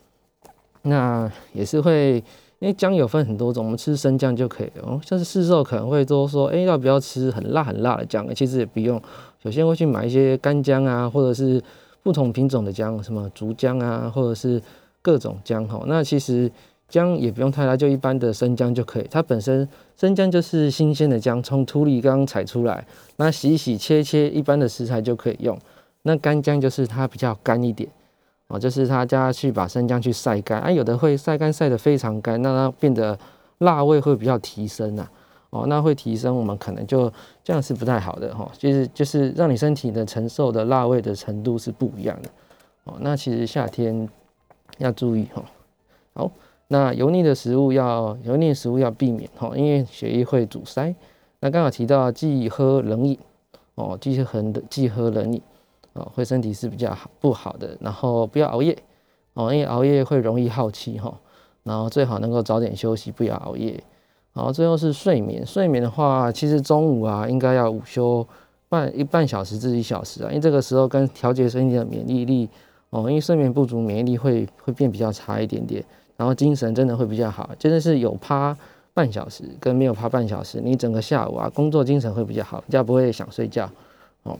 [0.82, 2.16] 那也是会，
[2.58, 5.00] 因为姜有分很多种，我们吃生姜就可以哦。
[5.04, 8.32] 像是市售可能会多说，哎，要不要吃很辣很辣的姜？
[8.34, 9.00] 其实也不用，
[9.42, 11.62] 首先会去买一些干姜啊，或者是
[12.02, 14.60] 不同品种的姜，什么竹姜啊，或者是
[15.00, 15.82] 各种姜哈。
[15.86, 16.50] 那其实。
[16.88, 19.06] 姜也不用太大，就一般的生姜就可以。
[19.10, 25.58] 它本身生姜就是新鲜的姜，从土里刚刚采出来，那洗一洗、切切，一般的食材就可以用。
[26.02, 27.90] 那干姜就是它比较干一点
[28.46, 33.18] 哦，就是它加去把生姜去晒干啊，有的会晒干晒得非常干，那它变得
[33.58, 35.08] 辣味会比较提升呐。
[35.50, 42.28] 哦，那会提升，我们可能就这样是不太好的哈，就是就是让你身体的承受的辣味的程度是不一样的
[42.84, 42.94] 哦。
[43.00, 44.08] 那其实夏天
[44.78, 45.42] 要注意哈，
[46.14, 46.30] 好。
[46.68, 50.94] 那油腻的食物要油腻的食物要避免哈，因为血液会阻塞。
[51.40, 53.16] 那刚好提到忌喝冷饮
[53.76, 55.40] 哦，忌喝的忌喝冷饮
[55.92, 57.76] 哦，会身体是比较好不好的。
[57.80, 58.76] 然后不要熬夜
[59.34, 61.14] 哦，因为熬夜会容易耗气哈。
[61.62, 63.82] 然后最好能够早点休息，不要熬夜。
[64.32, 65.44] 好，最后是睡眠。
[65.46, 68.26] 睡眠的话，其实中午啊，应该要午休
[68.68, 72.48] 半一半小时至一小时啊，因为这个时候跟调节身体的免疫力
[72.90, 75.84] 哦，因为睡眠不足，免疫力会会变比较差一点点。
[76.16, 78.56] 然后精神真的会比较好，真的是有趴
[78.94, 83.70] 半小时跟没有趴半小时，你整个下午啊工作精神会比较好，比较不会想睡觉
[84.22, 84.38] 哦。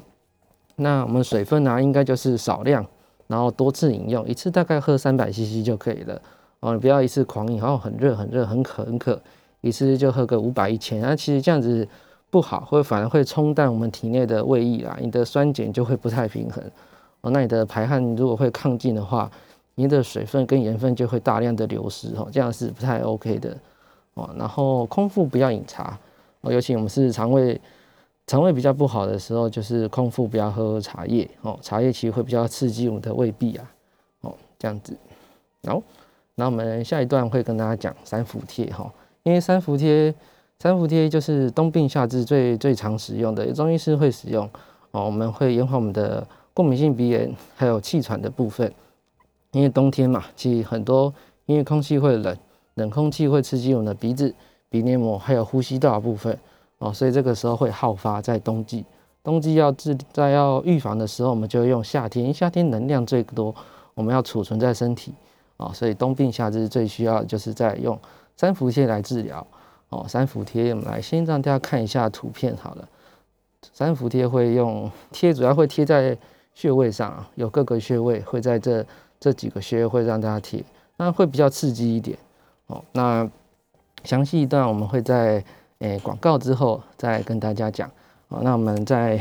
[0.77, 2.85] 那我们水分呢，应该就是少量，
[3.27, 6.21] 然后多次饮用，一次大概喝三百 CC 就可以了
[6.61, 6.73] 哦。
[6.73, 9.21] 你不要一次狂饮，然后很热很热很渴很渴，
[9.61, 11.87] 一次就喝个五百一千，那其实这样子
[12.31, 16.62] 不好，会反而会冲淡我们体内的胃液啦，你的酸碱就会不太平衡
[17.21, 17.31] 哦。
[17.31, 19.31] 那你的排汗如果会亢进的话，
[19.77, 23.57] 您的水分跟盐分就会大量的流失哦，这样是不太 OK 的
[24.15, 24.29] 哦。
[24.37, 25.99] 然后空腹不要饮茶
[26.41, 27.61] 哦，尤其我们是肠胃
[28.27, 31.59] 肠胃比较不好的时候，就是空腹不要喝茶叶哦。
[31.61, 33.71] 茶叶其实会比较刺激我们的胃壁啊
[34.23, 34.97] 哦，这样子。
[35.65, 35.83] 好，
[36.37, 38.91] 那我们下一段会跟大家讲三伏贴哈，
[39.25, 40.12] 因为三伏贴
[40.59, 44.49] 三伏贴就是冬病夏治最最常使用的，中医师会使用
[44.93, 45.05] 哦。
[45.05, 48.73] 我们会延缓我们的过敏性鼻炎还有气喘的部分。
[49.57, 51.12] 因为冬天嘛，其实很多
[51.47, 52.37] 因为空气会冷，
[52.75, 54.35] 冷空气会刺激我们的鼻子、
[54.69, 56.38] 鼻黏膜还有呼吸道部分
[56.77, 58.85] 哦，所以这个时候会好发在冬季。
[59.25, 63.55] 冬季要治在要预防的时候，我们就用夏天，夏天能量最多，
[63.95, 65.14] 我们要储存在身体
[65.57, 67.99] 哦，所以冬病夏治最需要就是在用
[68.37, 69.47] 三伏贴来治疗
[69.88, 70.05] 哦。
[70.07, 72.87] 三伏贴，我们来先让大家看一下图片好了。
[73.73, 76.14] 三伏贴会用贴，主要会贴在
[76.53, 78.85] 穴位上，有各个穴位会在这。
[79.18, 80.62] 这几个穴会让大家贴，
[80.96, 82.16] 那会比较刺激一点
[82.66, 82.83] 哦。
[82.92, 83.29] 那
[84.05, 85.42] 详细一段我们会在
[85.79, 87.90] 诶广告之后再跟大家讲
[88.29, 88.40] 哦。
[88.42, 89.20] 那我们在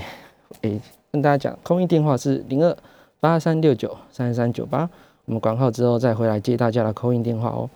[0.62, 0.80] 诶，
[1.12, 2.78] 跟大家讲，空运电话是零二
[3.20, 4.90] 八三六九三三九八。
[5.26, 7.70] 我们广告之后再回来接大家的空运电话哦。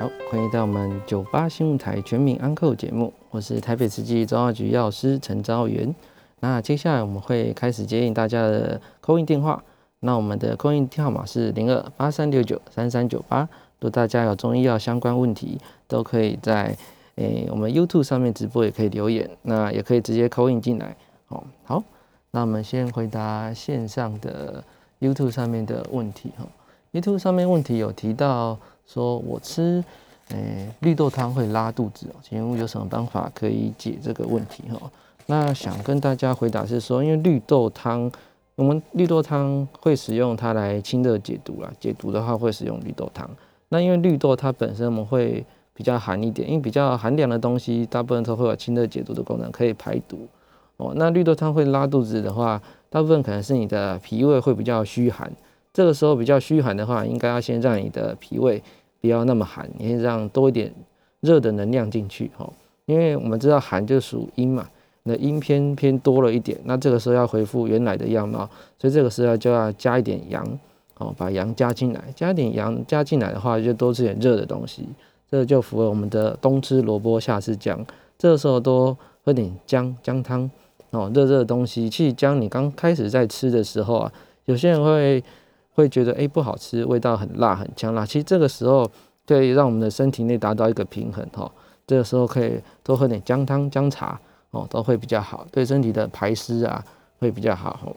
[0.00, 5.94] 好，欢迎到我们九八新闻台全民安扣节目，我是台北慈济中药局药师陈昭元。
[6.40, 9.62] 那接下来我们会开始接应大家的扣运电话。
[10.00, 13.40] 那我们的扣运号码是零二八三六九三三九八。
[13.80, 16.76] 如果大家有中医药相关问题，都可以在
[17.16, 20.96] 诶我们 YouTube 上面直播，也可以留言，那也可以直接扣印进来。
[21.28, 21.82] 哦，好，
[22.30, 24.62] 那我们先回答线上的
[25.00, 26.30] YouTube 上面的问题。
[26.38, 26.46] 哈
[26.92, 29.84] ，YouTube 上面问题有提到说我吃
[30.30, 34.62] 诶绿豆汤会拉肚子哦，请问有什么办法可以解这个问题？
[34.70, 34.90] 哈，
[35.30, 38.10] 那想跟大家回答是说，因为绿豆汤，
[38.54, 43.28] 我们绿豆汤会使用它来清热解毒啦，解毒的话会使用绿豆汤。
[43.68, 50.26] 那因为绿豆它本身我们会比较寒一点，因为比较寒凉的东西，大部分都会有清热解毒的功能，可以排毒
[50.78, 50.94] 哦。
[50.96, 55.30] 那绿豆汤会拉肚子的话，大部分可能是你的脾胃会比较虚寒，
[55.74, 58.62] 这个时候比较虚寒的话，应该要先让你的脾胃
[59.02, 60.72] 不要那么寒，你让多一点
[61.20, 62.50] 热的能量进去哦。
[62.86, 64.66] 因为我们知道寒就属阴嘛，
[65.08, 70.46] 那阴偏偏多了一点，那这个时候要恢复原来的样貌，所以这个时候就要加一点阳。
[71.00, 74.84] 哦，把阳加进来，加点阳加进来的话，就多吃点热的东西，
[75.30, 77.86] 这就符合我们的冬吃萝卜夏吃姜。
[78.18, 80.50] 这个时候多喝点姜姜汤
[80.90, 81.88] 哦，热热的东西。
[81.88, 84.12] 其实姜你刚开始在吃的时候啊，
[84.46, 85.22] 有些人会
[85.74, 88.04] 会觉得哎不好吃，味道很辣很呛辣。
[88.04, 88.90] 其实这个时候
[89.24, 91.48] 可以让我们的身体内达到一个平衡哈。
[91.86, 96.84] 这个时候可以多喝点姜汤姜茶哦，都会比较好，对身体的排湿啊
[97.18, 97.94] 会比较好。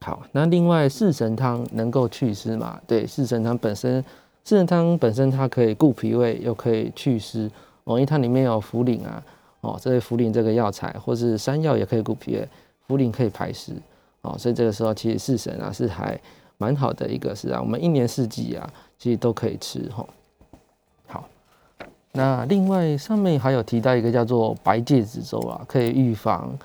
[0.00, 2.80] 好，那另外四神汤能够祛湿嘛？
[2.86, 4.02] 对，四神汤本身，
[4.44, 7.50] 四神汤本身它可以固脾胃，又可以祛湿
[7.84, 9.22] 哦，因为它里面有茯苓啊，
[9.60, 12.48] 哦，这些茯苓这个药材，或是山药也可以固脾胃，
[12.88, 13.74] 茯苓可以排湿
[14.22, 16.18] 哦，所以这个时候其实四神啊是还
[16.56, 20.06] 蛮好的一个，是啊，我们一年四季啊其实都可以吃哈。
[22.12, 26.56] 那另外上面还有提到一个叫做白芥子粥啊，可以预防。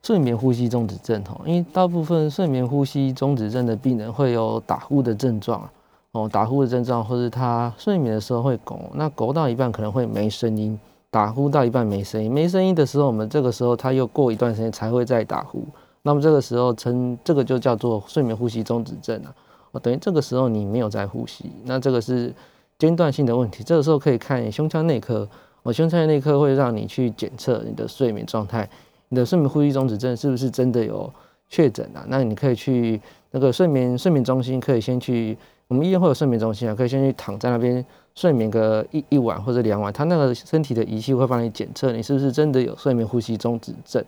[0.00, 5.68] 睡眠呼吸中止症，哦，因为大部分睡眠呼吸中止症的病人会有打呼的症状，
[6.12, 10.78] 哦，打呼的症状，或是他睡眠的时候会拱，那拱到一半可能会没声音，
[11.10, 15.66] 打呼到一半没声音，没声音的时候，我们这个时候他又过一段时间才会再打呼，
[16.02, 19.34] 那么这个时候称这个就叫做睡眠呼吸中止症啊，
[19.72, 22.32] 哦，等于这个时候你没有在呼吸，那这个是
[22.78, 25.28] 间断性的问题，这个时候可以看胸腔内科，
[25.64, 28.68] 哦，胸腔内科会让你去检测你的睡眠状态。
[29.08, 31.10] 你的睡眠呼吸中止症是不是真的有
[31.48, 32.04] 确诊啊？
[32.08, 35.36] 那你可以去那个睡眠睡眠中心，可以先去
[35.66, 44.04] 我们医院会有睡眠中心啊，可以先去躺在那边睡眠个一一晚或者两晚，他那个身体的仪器会帮你检测你是不是真的有睡眠呼吸中止症。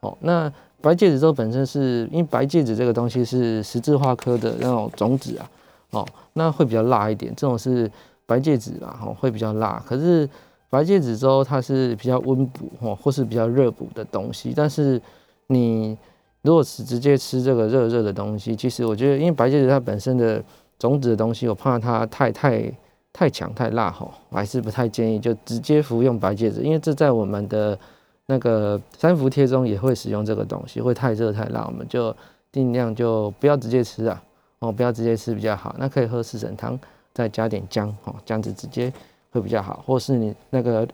[0.00, 5.50] 哦，那白芥子粥本身是因为白芥子这个东西是十字花科的那种种子啊，
[5.90, 7.90] 哦，那会比较辣一点，这种是
[8.26, 10.28] 白芥子啊，哦，会比较辣，可是。
[10.70, 15.00] 白芥子粥它是比较温补或或是比较热补的东西，但是
[15.46, 15.96] 你
[16.42, 20.42] 如果是直接吃这个热热的东西，其实我觉得，因为白芥子它本身的
[20.76, 22.72] 种子的东西，我怕它太太
[23.12, 27.78] 太强太辣哈，我还是不太建议就直接服用白芥子，因为这在我们的
[28.26, 32.12] 那个三伏贴中也会使用这个东西，会太热太辣，我们就
[32.50, 34.20] 尽量就不要直接吃啊，
[34.58, 36.76] 哦，不要直接吃比较好，那可以喝四神汤，
[37.14, 38.92] 再加点姜哦，这样子直接。
[39.34, 40.86] 会比较好，或是你那个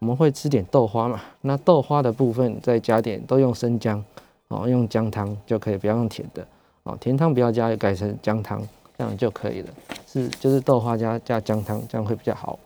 [0.00, 1.18] 我们会吃点豆花嘛？
[1.40, 4.04] 那豆花的部分再加点，都用生姜
[4.48, 6.46] 哦，用姜汤就可以，不要用甜的
[6.82, 8.60] 哦，甜汤不要加，改成姜汤
[8.98, 9.70] 这样就可以了。
[10.06, 12.58] 是就是豆花加加姜汤，这样会比较好。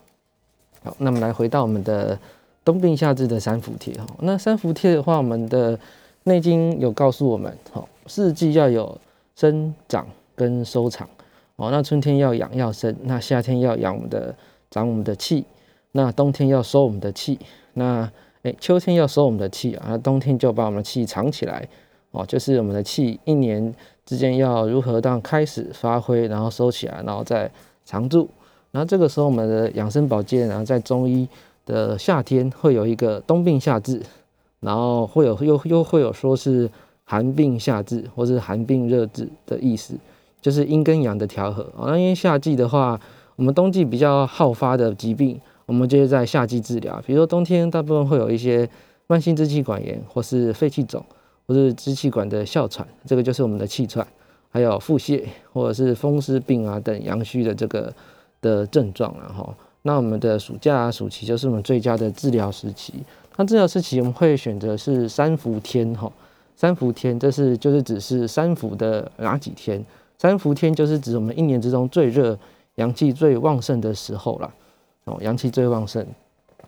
[0.82, 2.18] 好，那么来回到我们的
[2.64, 4.04] 冬病夏治的三伏贴哈。
[4.18, 5.78] 那三伏贴的话，我们的
[6.24, 8.98] 内经有告诉我们，好四季要有
[9.36, 11.08] 生长跟收藏
[11.60, 11.70] 哦。
[11.70, 14.34] 那春天要养要生，那夏天要养我们的。
[14.72, 15.44] 长我们的气，
[15.90, 17.36] 那冬天要收我们的气，
[17.74, 18.08] 那
[18.42, 21.68] 诶秋天要收我们的气啊，那冬天就把我们的气藏起来
[22.12, 23.74] 哦，就是我们的气一年
[24.06, 27.50] 之间要如何当开始发挥，然后收起来，然后再
[27.84, 28.30] 藏住。
[28.70, 31.28] 然后这个时候我们的养生保健，然后在中医
[31.66, 34.00] 的夏天会有一个冬病夏治，
[34.60, 36.70] 然后会有又又会有说是
[37.02, 39.94] 寒病夏治，或是寒病热治的意思，
[40.40, 41.90] 就是阴跟阳的调和啊。
[41.90, 43.00] 那因为夏季的话。
[43.36, 47.02] 我们冬季比较好发的疾病，我们就是在夏季治疗。
[47.06, 48.68] 比如说冬天大部分会有一些
[49.06, 51.02] 慢性支气管炎，或是肺气肿，
[51.46, 54.06] 或是支气管的哮喘，这个就是我们的气喘，
[54.50, 55.24] 还有腹泻
[55.54, 57.90] 或者是风湿病啊等阳虚的这个
[58.42, 62.92] 的症状然后那我们的暑假暑期就是我们最佳的治疗时期。
[63.38, 66.12] 那治疗时期我们会选择是三伏天哈，
[66.54, 69.82] 三伏天这是就是只是三伏的哪几天？
[70.20, 72.38] 三伏天就是指我们一年之中最热、
[72.74, 74.52] 阳气最旺盛的时候了。
[75.04, 76.06] 哦，阳气最旺盛。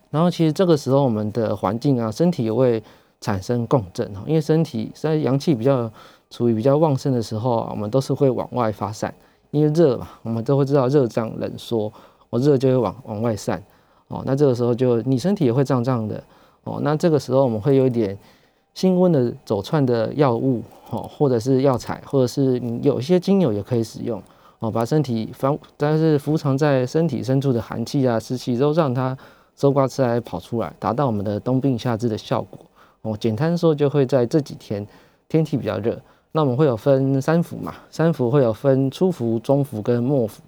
[0.09, 2.81] 然后其实这个时候我们的环境啊，身体也会
[3.21, 5.87] 产生共振哈，因为身体在阳气比较
[6.31, 9.13] 处于比较旺盛的时候啊，我们都是会往外发散，
[9.51, 11.93] 因为热嘛，我们都会知道热胀冷缩，
[12.31, 13.63] 我热就会往往外散
[14.07, 14.23] 哦。
[14.25, 16.23] 那这个时候就你身体也会胀胀的
[16.63, 16.79] 哦。
[16.81, 18.17] 那这个时候我们会有一点
[18.73, 24.21] 新温的走窜的药物哦，或者是药材，或者是有一些精油也可以使用
[24.59, 29.17] 哦，把身体防，但是伏藏在身体深处的寒气啊湿气都让它。
[29.55, 32.59] 收刮出来跑出来，达到我们的冬病夏治的效果。
[33.03, 34.83] 哦，简单说就会在这几天
[35.29, 35.95] 天气比较热，
[36.31, 40.41] 那我们会有分三伏嘛，三伏会有分初伏、中伏跟末伏。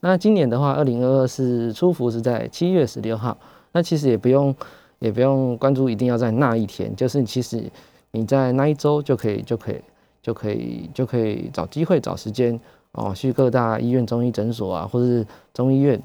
[0.00, 3.36] 那今年的话，二零二二是初伏是在七月十六号。
[3.72, 4.56] 那其实也不用
[4.98, 7.62] 也不用关注，一定要在那一天，就是其实
[8.10, 9.80] 你在那一周就可以就可以
[10.22, 12.58] 就可以就可以找机会找时间
[12.92, 16.00] 哦，去各大医院中医诊所啊，或者是中医院。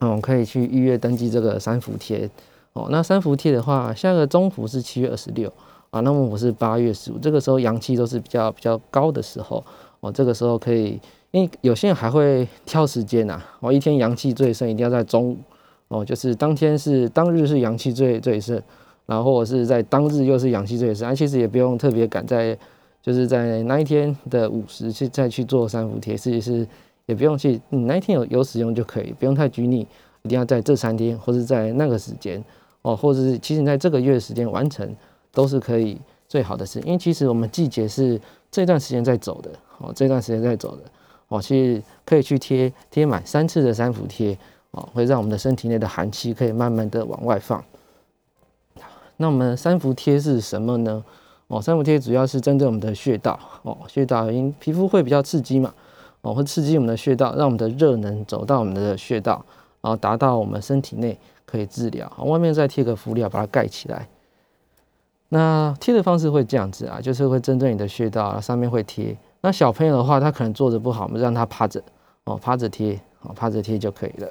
[0.00, 2.28] 嗯，可以去预约登记这个三伏贴
[2.74, 2.88] 哦。
[2.90, 5.50] 那三伏贴的话，下个中伏是七月二十六
[5.90, 9.64] 啊，那么我是八月十五，这个时候阳气都是比较比较高的时候
[10.00, 10.12] 哦。
[10.12, 11.00] 这个时候可以，
[11.30, 15.38] 因为有些人还会挑时间呐，哦，一天阳气最盛一定要在中午
[15.94, 18.60] 哦，就是当天是当日是阳气最最盛，
[19.06, 22.56] 然后或者是在当日又是阳气最盛，啊，其实也不用特别赶在，
[23.02, 26.66] 就是在那一天的午时去再去做三伏贴，其实是。
[27.06, 29.86] 也不用去，你那一天有有使用就可以，不用太拘泥，
[30.22, 32.42] 一定要在这三天或者在那个时间
[32.80, 34.90] 哦，或者是其实在这个月时间完成
[35.30, 38.18] 都是可以最好的事，因为其实我们季节是
[38.50, 40.82] 这段时间在走的哦，这段时间在走的
[41.28, 44.38] 哦，其实可以去贴贴满三次的三伏贴
[44.74, 47.64] 哦，会让我们的身体内的寒气可以慢慢的往外放。
[49.16, 51.02] 那我们三伏贴是什么呢？
[51.46, 55.72] 哦，三伏贴主要是针对我们的穴道哦，穴道因皮肤会比较刺激嘛。
[56.22, 59.44] 哦，会刺激我们的穴道，让我们的热能走到我们的穴道，
[59.82, 62.10] 然后达到我们身体内可以治疗。
[62.24, 64.08] 外面再贴个敷料把它盖起来。
[65.28, 69.14] 那贴的方式会这样子啊，就是会针对你的穴道，上面会贴。
[69.42, 71.82] 那小朋友的话，他可能坐着不好，我们让他趴着，
[72.24, 74.28] 哦，趴着贴，哦，趴着贴就可以了。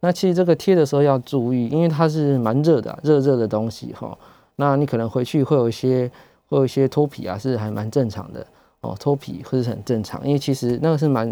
[0.00, 4.16] 那其实这个贴的时候要注意，因为它是蛮热的，热热的东西哈。
[4.56, 6.10] 那你可能回去会有一些，
[6.48, 8.46] 会有一些脱皮啊，是还蛮正常的。
[8.82, 11.26] 哦，脱皮会是很正常，因为其实那个是蛮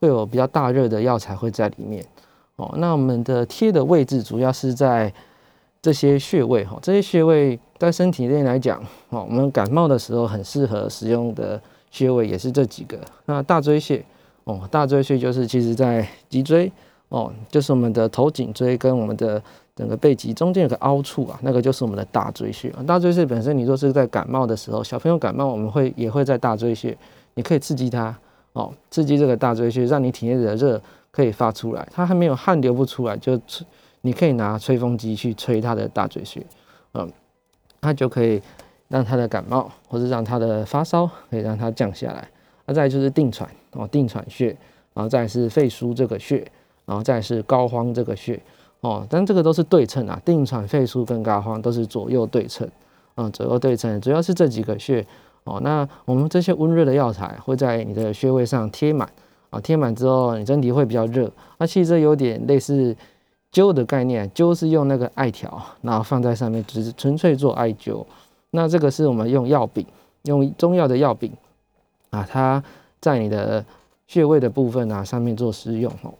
[0.00, 2.04] 会有比较大热的药材会在里面。
[2.56, 5.10] 哦，那我们的贴的位置主要是在
[5.80, 11.58] 这些穴位哈，这些穴位在身体内来讲，哦，我们感冒的时候很适合使用的
[11.90, 12.98] 穴位也是这几个。
[13.26, 14.04] 那大椎穴，
[14.44, 16.70] 哦，大椎穴就是其实在脊椎，
[17.08, 19.42] 哦，就是我们的头颈椎跟我们的。
[19.78, 22.68] 整个背脊中间有个凹处啊，那个就是我们的大椎穴。
[22.84, 26.98] 大椎穴本身，你说是在感冒的时候，小朋友感冒，我们会也会在大椎穴，
[27.34, 28.12] 你可以刺激它
[28.54, 31.88] 哦，刺激这个大椎穴，让你体内的热可以发出来。
[31.92, 33.64] 它还没有汗流不出来，就吹，
[34.00, 36.44] 你可以拿吹风机去吹它的大椎穴，
[36.94, 37.08] 嗯，
[37.80, 38.42] 它就可以
[38.88, 42.28] 让它的感冒或者让它的发烧可以让它降下来。
[42.66, 44.48] 那再就是定喘哦，定喘穴，
[44.92, 46.44] 然后再是肺腧这个穴，
[46.88, 48.42] 然后再是膏肓这个穴。
[48.80, 52.66] 哦，但这个都是对称啊，定喘、肺腧跟膏肓都是左右对称，
[53.16, 55.04] 嗯，左右对称，主要是这几个穴。
[55.42, 59.08] 哦，那我们这些温热的药材会在你的穴位上贴满，
[59.50, 61.28] 啊，贴满之后你身体会比较热。
[61.58, 62.94] 那其实有点类似
[63.52, 68.06] 灸的概念，灸是用那个艾条，然后放在上面，只是纯粹做艾灸。
[68.50, 69.84] 那这个是我们用药饼，
[70.22, 71.32] 用中药的药饼，
[72.10, 72.62] 啊，它
[73.00, 73.64] 在你的
[74.06, 76.14] 穴位的部分啊上面做施用，哦。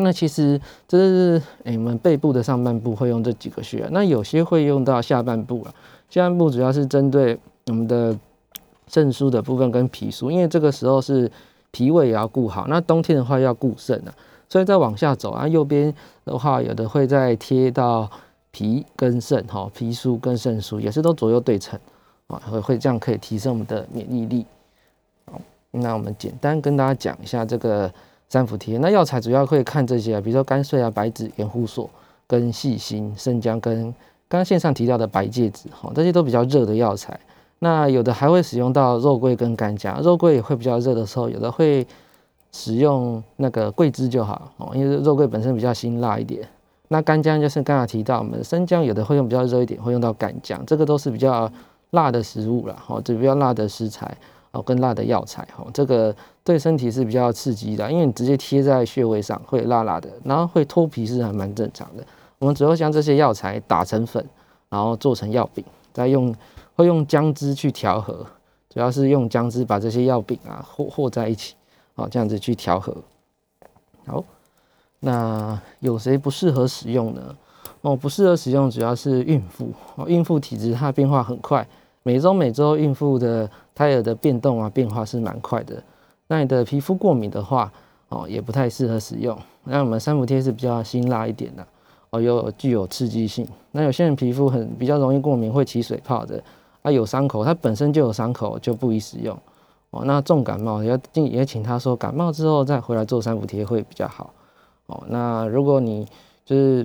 [0.00, 5.74] 那其实这是诶，我们背部的上半部会用这几个穴，那有些会用到下半部了。
[6.08, 8.16] 下半部主要是针对我们的
[8.86, 11.28] 肾腧的部分跟脾腧，因为这个时候是
[11.72, 12.68] 脾胃也要顾好。
[12.68, 14.14] 那冬天的话要顾肾啊，
[14.48, 15.92] 所以再往下走啊，右边
[16.24, 18.08] 的话有的会再贴到
[18.52, 21.78] 脾跟肾哈，脾腧跟肾腧也是都左右对称
[22.28, 24.46] 啊，会会这样可以提升我们的免疫力。
[25.26, 25.40] 好，
[25.72, 27.92] 那我们简单跟大家讲一下这个。
[28.28, 31.88] 三伏贴，那药材主要会看这些啊，比如说甘穗啊、白芷、盐胡索、
[32.26, 33.84] 跟细辛、生姜，跟
[34.28, 37.18] 刚刚线上提到的白芥子，哈，这些都比较热的药材。
[37.60, 41.86] 那有的还会使用到肉桂跟干姜，肉桂也会比较热的时候，有的会
[42.52, 46.46] 使用那个桂枝就好哦，因为肉桂本身比较辛辣一点。
[46.88, 51.50] 那干姜就是刚才提到我们生姜，有的会用比较热一点，会用到干姜，这个都是比较
[51.90, 54.16] 辣的食物了，哦，就比较辣的食材。
[54.52, 62.04] 哦跟辣的药材哈，这个对身体是比较刺激的，因为你直接贴在穴位上会辣辣的，然后会脱皮是还蛮正常的。
[62.38, 64.24] 我们主要将这些药材打成粉，
[64.68, 66.34] 然后做成药饼，再用
[66.74, 68.24] 会用姜汁去调和，
[68.70, 71.54] 主要是用姜汁把这些药饼啊和和在一起，
[71.96, 72.96] 哦这样子去调和。
[74.06, 74.24] 好，
[75.00, 77.36] 那有谁不适合使用呢？
[77.82, 81.66] 哦，不适合使用主要是孕妇哦，孕妇体质它变化很快，
[82.02, 85.80] 每周每周孕妇的胎儿的变动啊变化是蛮快的。
[86.26, 87.72] 那你的皮肤过敏的话
[88.08, 89.38] 哦，也不太适合使用。
[89.62, 91.64] 那我们三伏贴是比较辛辣一点的
[92.10, 93.46] 哦，有具有刺激性。
[93.70, 96.42] 那有些人皮肤很比较容易过敏，会起水泡的
[96.82, 99.38] 啊，有伤口，它本身就有伤口就不宜使用
[99.90, 100.02] 哦。
[100.04, 104.34] 那重感冒要进也请他说感冒之后再回来做三伏贴会比较好
[104.86, 105.04] 哦。
[105.06, 106.04] 那如果你
[106.44, 106.84] 就是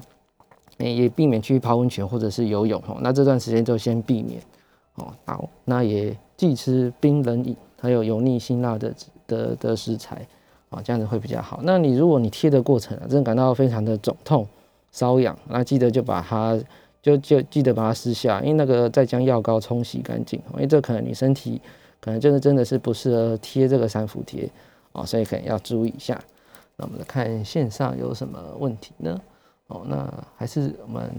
[0.77, 4.39] 也避免去泡温泉或者是游泳哦，那这段时间就先避免
[4.95, 5.07] 哦。
[5.25, 8.93] 好，那也忌吃冰冷饮，还有油腻辛辣的
[9.27, 10.27] 的的食材
[10.69, 11.61] 啊，这样子会比较好。
[11.63, 14.45] 那你如果你贴的过程啊，真的感到非常的肿痛、
[14.93, 16.59] 瘙痒，那记得就把它
[17.01, 21.61] 就就记得把它撕下，因为那个再将药膏冲洗干净，因为这可能你身体
[22.01, 24.49] 可能真的真的是不适合贴这个三伏贴
[24.91, 26.21] 哦，所以可能要注意一下。
[26.75, 29.21] 那我们来看线上有什么问题呢？
[29.67, 31.09] 哦，那还是我们，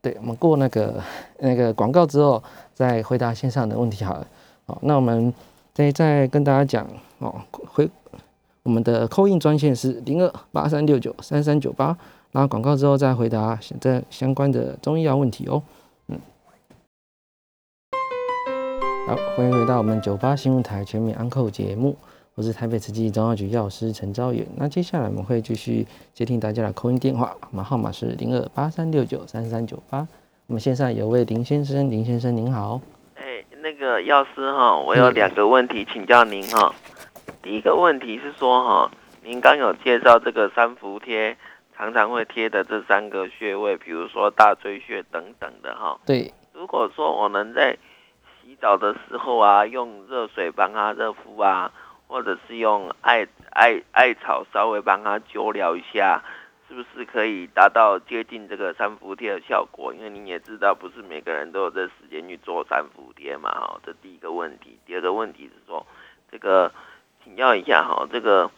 [0.00, 1.02] 对我们过那个
[1.38, 2.42] 那个广告之后
[2.72, 4.26] 再回答线上的问题好了。
[4.66, 5.32] 好，那我们
[5.74, 6.86] 再再跟大家讲
[7.18, 7.88] 哦，回
[8.62, 11.96] 我们的扣印专线是零二八三六九三三九八，
[12.32, 15.62] 然后广告之后再回答这相关的中医药问题哦。
[16.08, 16.20] 嗯，
[19.08, 21.96] 好，欢迎回到我们九八新闻台全民安扣节目。
[22.38, 24.46] 我是台北慈济中药局药师陈昭远。
[24.56, 25.84] 那接下来我们会继续
[26.14, 30.06] 接听大家的扣音电话，我们号码是零二八三六九三三九八。
[30.46, 32.80] 我们线上有位林先生，林先生您好。
[33.16, 36.72] 哎，那个药师哈，我有两个问题请教您哈。
[37.42, 38.90] 第一个问题是说哈，
[39.24, 41.36] 您刚有介绍这个三伏贴，
[41.76, 45.98] 常常会贴的这三个穴位，比如说大椎穴等等的哈。
[46.06, 46.32] 对。
[46.54, 47.76] 如果说我能在
[48.40, 51.72] 洗澡的时候啊，用热水帮他热敷啊。
[52.08, 56.22] 或者是用艾艾艾草稍微帮他灸疗一下，
[56.66, 59.92] 是不是可以达到接近这个三伏贴的效果？
[59.94, 63.80] 因为你也知道，不是每个人都有这时间去做三伏贴嘛，哈。
[63.84, 64.78] 这第一个问题。
[64.86, 65.86] 第二个问题是说，
[66.32, 66.72] 这个
[67.22, 68.50] 请教一下哈，这个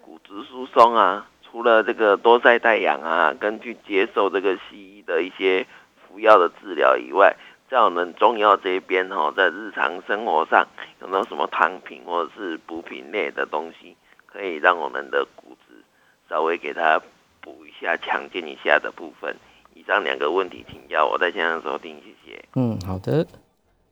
[0.00, 5.66] 骨质疏松啊，除了这个多晒太阳啊，跟去接受这个西医的一些
[6.08, 7.36] 服药的治疗以外。
[7.74, 10.64] 在我们中药这边哈，在日常生活上
[11.00, 13.96] 有没有什么汤品或者是补品类的东西，
[14.26, 15.82] 可以让我们的骨质
[16.30, 17.02] 稍微给它
[17.40, 19.34] 补一下、强健一下的部分？
[19.74, 22.44] 以上两个问题请教，我在线上收听，谢谢。
[22.54, 23.26] 嗯，好的。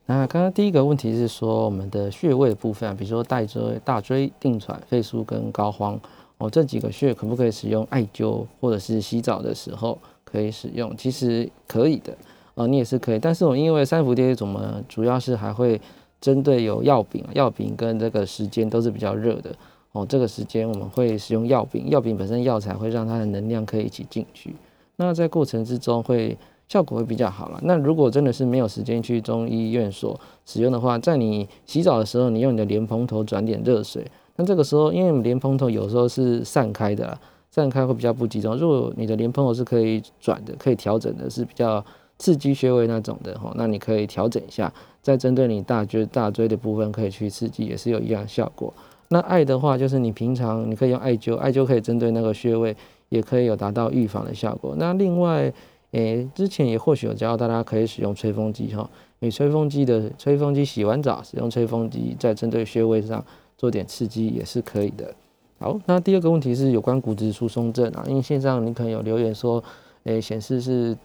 [0.05, 5.99] 那刚刚第一个问题是说我们的穴位部分，比如说大椎、大椎、定喘、肺腧跟膏肓
[6.37, 10.95] 哦，这几个穴可不可以使用艾灸，或者是洗澡的时候可以使用？
[10.95, 12.17] 其实可以的。
[12.55, 15.81] 啊，你也是可以，但是我因为三伏贴，我们主要是还会
[16.21, 19.49] 针对有药饼，药饼跟这个时间都是比较热的
[19.91, 20.05] 哦。
[20.07, 24.55] 这个时间我们会使用药饼，药饼本身药材会让它的能量可以一起进去，
[24.97, 26.37] 那在过程之中会
[26.67, 27.59] 效果会比较好了。
[27.63, 37.17] 那如果真的是没有时间去中医院所使用的话，在你洗澡的时候，你用你的莲蓬头转点热水，那这个时候因为莲蓬头有时候是散开的，
[37.49, 38.55] 散开会比较不集中。
[38.55, 41.83] 如果你的莲蓬头是可以转的，可以调整的，是比较。
[42.23, 44.71] 刺激穴位那种的哈，那你可以调整一下，
[45.01, 48.73] 再针对你大椎大椎的部分可以去刺激，也是有一样效果。
[49.09, 52.73] 那艾的话，就是你平常你可以用艾灸，艾灸可以针对那个穴位，
[53.09, 54.73] 也可以有达到预防的效果。
[54.77, 55.51] 那另外，
[55.91, 63.21] 诶，之前也或许有教大家可以使用吹风机哈，你吹风机的吹风机洗完澡，使用吹风机在针对穴位上
[63.57, 65.13] 做点刺激也是可以的。
[65.59, 69.61] 好，那第二个问题是有关骨质疏松症啊，因为线上你可能有留言说，
[70.05, 70.97] 诶，显示是。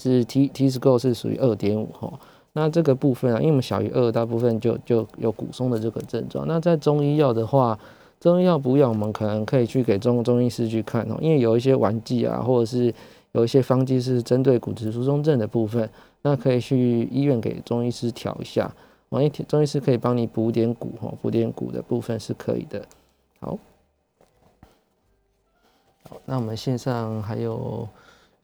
[0.00, 2.12] 是 T T score 是属于二点五哈，
[2.54, 6.46] 那这个部分啊，因为我们小于二，大部分就就有骨松的这个症状。
[6.48, 7.78] 那在中医药的话，
[8.18, 12.92] 中医药补养我们可能可以去给中中医师去看哦，因为有一些丸剂啊，或者是
[13.32, 15.88] 有一些方剂是针对骨质疏松症的部分，
[16.22, 18.74] 那可以去医院给中医师调一下，
[19.10, 22.84] 万一中医师可以帮你补点骨哈，补点骨的部分是可以的。
[23.38, 23.58] 好，
[26.08, 27.88] 好，那我们线上还有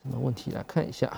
[0.02, 1.12] 什么问题来看一下？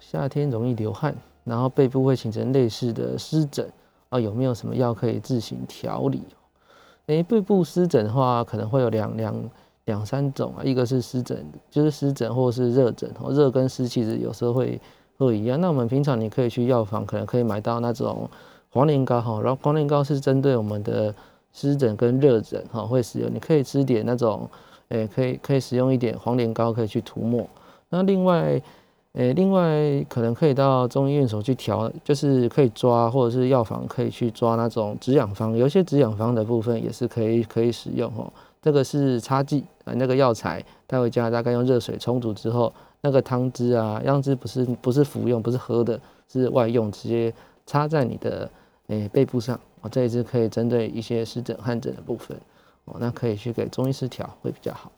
[0.00, 1.14] 夏天容易流汗，
[1.44, 3.70] 然后背部会形成类似的湿疹
[4.08, 6.22] 啊，有没有什么药可以自行调理？
[7.06, 9.50] 诶，背部湿疹的话，可能会有两两
[9.86, 14.80] 两三种啊，一个是湿疹，就是湿疹或者是热疹，热跟湿其实有时候会
[15.18, 15.60] 会一样。
[15.60, 18.28] 那我们平常你可以去药房，可能可以买到那种
[18.70, 21.12] 黄连膏哈，然后黄连膏是针对我们的
[21.52, 24.48] 湿疹跟热疹哈会使用，你可以吃点那种，
[24.90, 27.44] 诶，可以可以使用一点黄连膏可以去涂抹。
[27.88, 28.62] 那另外，
[29.12, 38.32] 诶，另外可能可以到中医院所去调，就是可以抓，或者是药房可以去抓那种止痒方，有一些止痒方的部分也是可以可以使用哦。
[38.62, 47.34] 这个是擦剂啊，那个药材带回家，大概用热水冲煮之后，那个汤汁啊，样汁不是不是服用，不是喝的，是外用，直接
[47.66, 48.50] 擦在你的
[48.86, 49.90] 诶背部上哦。
[49.90, 52.34] 这一支可以针对一些湿疹、汗疹的部分
[52.86, 54.90] 哦，那可以去给中医师调会比较好。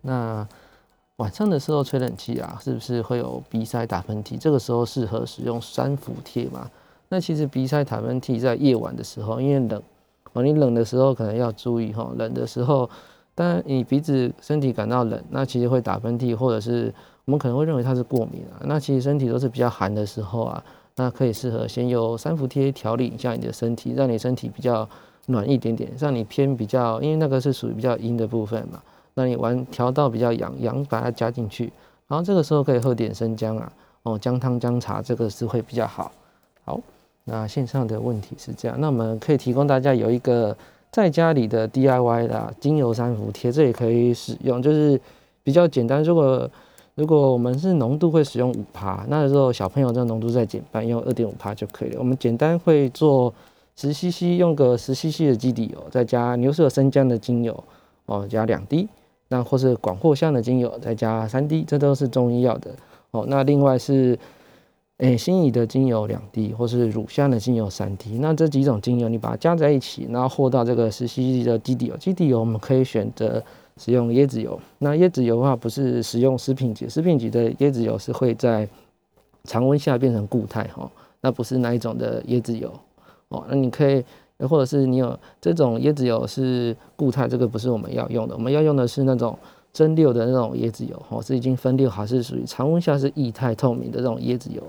[0.00, 0.44] 那。
[1.18, 4.36] 晚上的时候吹冷气啊，是不是会有鼻塞、打喷嚏？
[4.36, 6.68] 这个时候适合使用三伏贴嘛？
[7.08, 9.80] 那其实鼻塞、打喷嚏在夜晚的时候，因为冷
[10.32, 12.12] 哦，你冷的时候可能要注意哈。
[12.16, 12.90] 冷的时候，
[13.32, 16.92] 当然你鼻子、身体感到冷，那其实会打喷嚏，或者是
[17.26, 18.58] 我们可能会认为它是过敏啊。
[18.64, 20.64] 那其实身体都是比较寒的时候啊，
[20.96, 24.88] 那可以适合先用三伏贴调理一下你的身体，让你身体比较
[25.26, 28.82] 暖一点点，让你偏比较，因为那个是属于比较阴的部分嘛。
[29.14, 31.72] 那你玩调到比较阳阳，把它加进去，
[32.08, 36.10] 然后这个时候可以喝点生姜啊，哦姜汤姜茶，这个是会比较好。
[36.64, 36.80] 好，
[37.24, 40.56] 那线上的问题是这样，那我们可以提供大家有一个
[40.90, 45.00] 在家里的 DIY 的精油三伏贴，这也可以使用，就是
[45.42, 46.02] 比较简单。
[46.02, 46.50] 如果
[46.94, 51.98] 如果我们是浓度会使用五帕，那时候小朋友这浓度再减半，用二点五帕就可以了。
[51.98, 53.32] 我们简单会做
[53.76, 57.64] 十 CC，用个十 CC 的基底油，再加牛舌生姜的精油，
[58.06, 58.88] 哦加两滴。
[59.28, 62.70] 那或是广藿香的精油，再加三滴，这都是中医药的
[63.10, 63.24] 哦。
[63.26, 64.18] 那另外是，
[64.98, 68.18] 诶，心仪的精油两滴，或是乳香的精油三滴。
[68.18, 71.96] 那这几种精油你把它加在一起，然后和到这个十 CC 的基底油。
[71.96, 73.42] 基底油我们可以选择
[73.78, 74.60] 使用椰子油。
[74.78, 78.68] 那椰子油的话，不是使用食品级，食品级的椰子油是会在
[79.44, 80.90] 常温下变成固态哈，
[81.22, 82.72] 那不是那一种的椰子油
[83.28, 83.44] 哦。
[83.48, 84.04] 那你可以。
[84.40, 89.38] 或者是你有这种椰子油是固态，这个不是我们要用的，我们要用的是那种
[89.72, 94.62] 蒸馏的那种椰子油，哦，是已经分馏好，是属于常温下是液态透明的这种椰子油，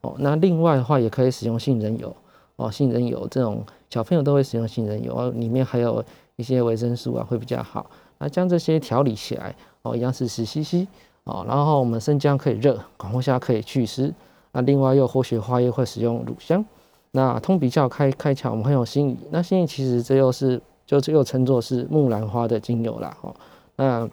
[0.00, 2.14] 哦，那另外的话也可以使用杏仁油，
[2.56, 6.04] 哦，杏仁油这种小朋友都会使用杏仁油，里面还有
[6.36, 7.90] 一些维生素啊，会比较好。
[8.18, 10.86] 那将这些调理起来，哦，一样是十 CC，
[11.24, 14.12] 哦，然后我们生姜可以热，广藿香可以祛湿，
[14.52, 16.64] 那另外又活血化瘀，会使用乳香。
[17.12, 19.18] 那通鼻窍开开窍，我们很有心仪。
[19.30, 23.34] 那心仪其实这又是就这又称作是木兰花的精油啦，哦，
[23.74, 24.08] 那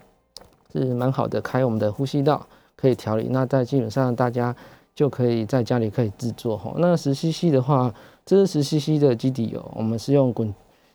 [0.73, 2.45] 是蛮好的，开我们的呼吸道
[2.75, 3.27] 可以调理。
[3.29, 4.55] 那在基本上大家
[4.95, 6.73] 就可以在家里可以制作哈。
[6.77, 7.93] 那十 CC 的话，
[8.25, 10.51] 这是十 CC 的基底油，我们是用滚，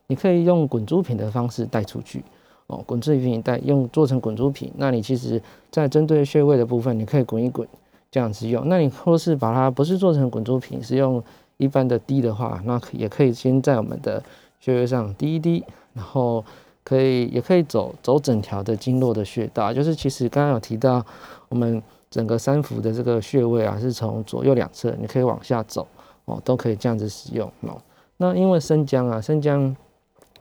[0.09, 2.25] 你可以用滚珠瓶的方式带出去
[2.67, 4.73] 哦，滚珠瓶你带用做成滚珠瓶。
[4.77, 5.41] 那你其实
[5.71, 7.67] 在针对穴位的部分，你可以滚一滚
[8.11, 8.69] 这样子用。
[8.69, 11.23] 那你或是把它不是做成滚珠瓶，是用。
[11.57, 14.23] 一般的滴的话，那也可以先在我们的
[14.61, 16.45] 穴位上滴一滴，然后
[16.85, 19.73] 可以也可以走走整条的经络的穴道。
[19.73, 21.05] 就是其实刚刚有提到，
[21.49, 25.87] 我们整个三伏的这个穴位啊，是从左右两侧，你可以往下走
[26.25, 27.81] 哦，都可以这样子使用哦。
[28.17, 29.75] 那因为生姜啊，生姜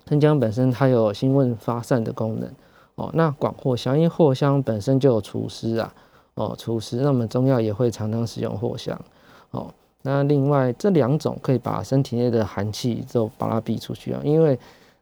[0.08, 2.52] 生姜本身它有辛温发散的功能
[2.96, 3.10] 哦。
[3.14, 5.94] 那广藿香，因为藿香本身就有除湿啊，
[6.36, 9.00] 哦除湿，那么中药也会常常使用藿香
[9.52, 9.74] 哦。
[10.04, 14.58] 那另外这两种可以把身体内的寒气都把它逼出去啊，因为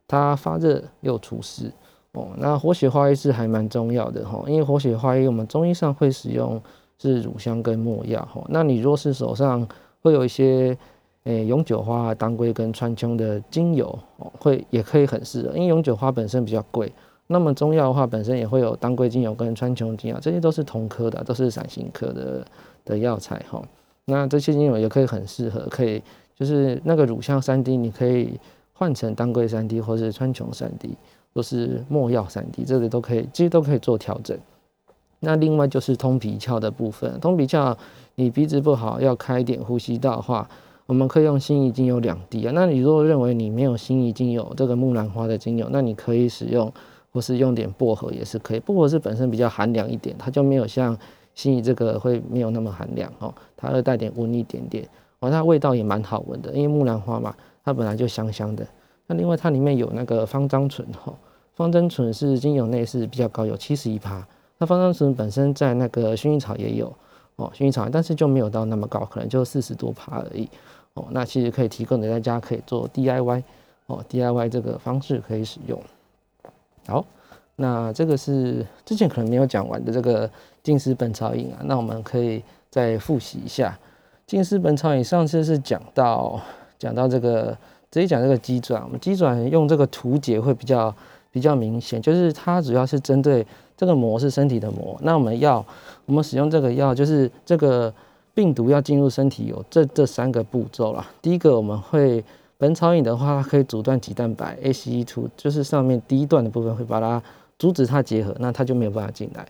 [0.08, 1.72] 它发热又除湿
[2.14, 2.30] 哦。
[2.38, 6.62] 那活血化瘀是还蛮重要的哈，因为活血化瘀我们中医上会使用
[6.98, 8.44] 是乳香跟没药哈。
[8.50, 9.68] 那你若是手上
[10.02, 10.78] 会有一些
[11.24, 13.88] 诶永久花、当归跟川穹的精油
[14.18, 16.92] 哦，会也可以很适合，因为永久花本身比较贵。
[17.28, 22.46] 那么中药的话本身也会有当归精油跟川穹精油，这些都是同科的，都是伞形科的
[22.84, 23.62] 的药材哈。
[24.10, 26.02] 那这些精油也可以很适合，可以
[26.36, 28.40] 就是那个乳香三滴，你可以
[28.74, 30.98] 换成当归三滴，或是川穹三滴，
[31.34, 34.38] 或是没药三滴，这个都可以，其实都可以做调整。
[35.20, 37.76] 那另外就是通鼻窍的部分，通鼻窍
[38.16, 40.50] 你鼻子不好要开点呼吸道的话，
[40.86, 42.52] 我们可以用心仪精油两滴啊。
[42.56, 46.72] 那你如果认为你没有心仪精油这个木兰花的精油，那你可以使用
[47.12, 48.60] 或是用点薄荷也是可以。
[48.60, 50.98] 薄荷是本身比较寒凉一点，它就没有像。
[51.40, 54.86] 心仪这个会没有那么寒凉哦，它会带点温一点点
[55.20, 57.34] 哦，它味道也蛮好闻的，因为木兰花嘛，
[57.64, 58.68] 它本来就香香的。
[59.08, 61.16] 那另外它里面有那个方樟醇哦，
[61.54, 64.28] 方樟醇是精油内是比较高，有七十一趴。
[64.58, 66.94] 那方樟醇本身在那个薰衣草也有
[67.38, 70.50] 哦，薰衣草，但是就没有到那么高，可能就四十多趴而已
[70.96, 71.08] 哦。
[71.12, 73.44] 那其实可以提供给大家可以做 DIY
[73.86, 75.82] 哦，DIY 这个方式可以使用。
[76.86, 77.06] 好，
[77.60, 80.30] 那这个是之前可能没有讲完的这个。
[80.62, 83.80] 《金石本草饮》啊，那我们可以再复习一下。
[84.28, 86.40] 近视本草饮上次是讲到
[86.78, 87.58] 讲到这个，
[87.90, 90.94] 直接讲这个鸡转，我们鸡转用这个图解会比较
[91.32, 93.44] 比较明显，就是它主要是针对
[93.78, 95.66] 这个膜是身体的膜，那我们要
[96.06, 97.92] 我们使用这个药，就是这个
[98.34, 101.08] 病毒要进入身体有这这三个步骤啦。
[101.22, 102.24] 第一个我们会
[102.58, 107.24] 本草饮的话，它可以阻断肌蛋白 ACE2，就是上面第一段的部分会把它
[107.60, 109.46] 阻止它结合，那它就没有办法进来。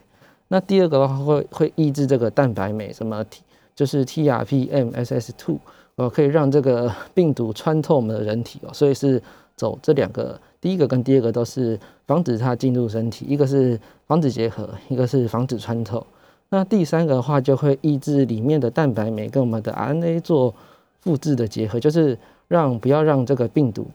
[0.49, 3.43] 那第二个的话会会抑制这个蛋白酶，什么 T
[3.76, 5.57] 就是 TRPMSS2，
[5.95, 9.22] 呃，可以让这个病毒穿透我们的人体哦，所以是
[9.55, 16.03] 走这两个，第一个跟第二个都是防止它进入身体，一个是防止结合，一个是防止穿透。
[16.49, 20.51] 那第三个的话就会抑制里面的蛋白酶跟我们的 RNA 做
[20.99, 23.86] 复制的结合，就是让不要让这个病毒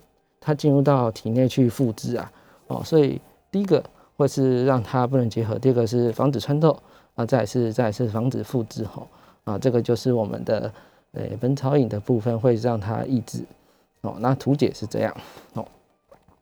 [0.41, 2.31] 它进入到体内去复制啊，
[2.69, 3.83] 哦，所以第一个。
[4.17, 6.77] 或是让它不能结合，第二个是防止穿透
[7.15, 9.07] 啊，再是再是防止复制吼
[9.45, 10.73] 啊，这个就是我们的
[11.13, 13.45] 呃本草饮的部分会让它抑制
[14.03, 14.17] 哦。
[14.21, 15.17] 那图解是这样
[15.55, 15.67] 哦。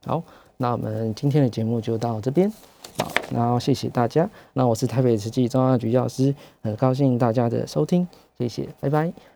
[0.04, 0.22] 好，
[0.56, 2.50] 那我们今天的节目就到这边
[2.98, 4.28] 好，然后谢谢大家。
[4.52, 8.06] 那我是台北慈济中央局药师，很高兴大家的收听，
[8.38, 9.31] 谢谢，拜拜。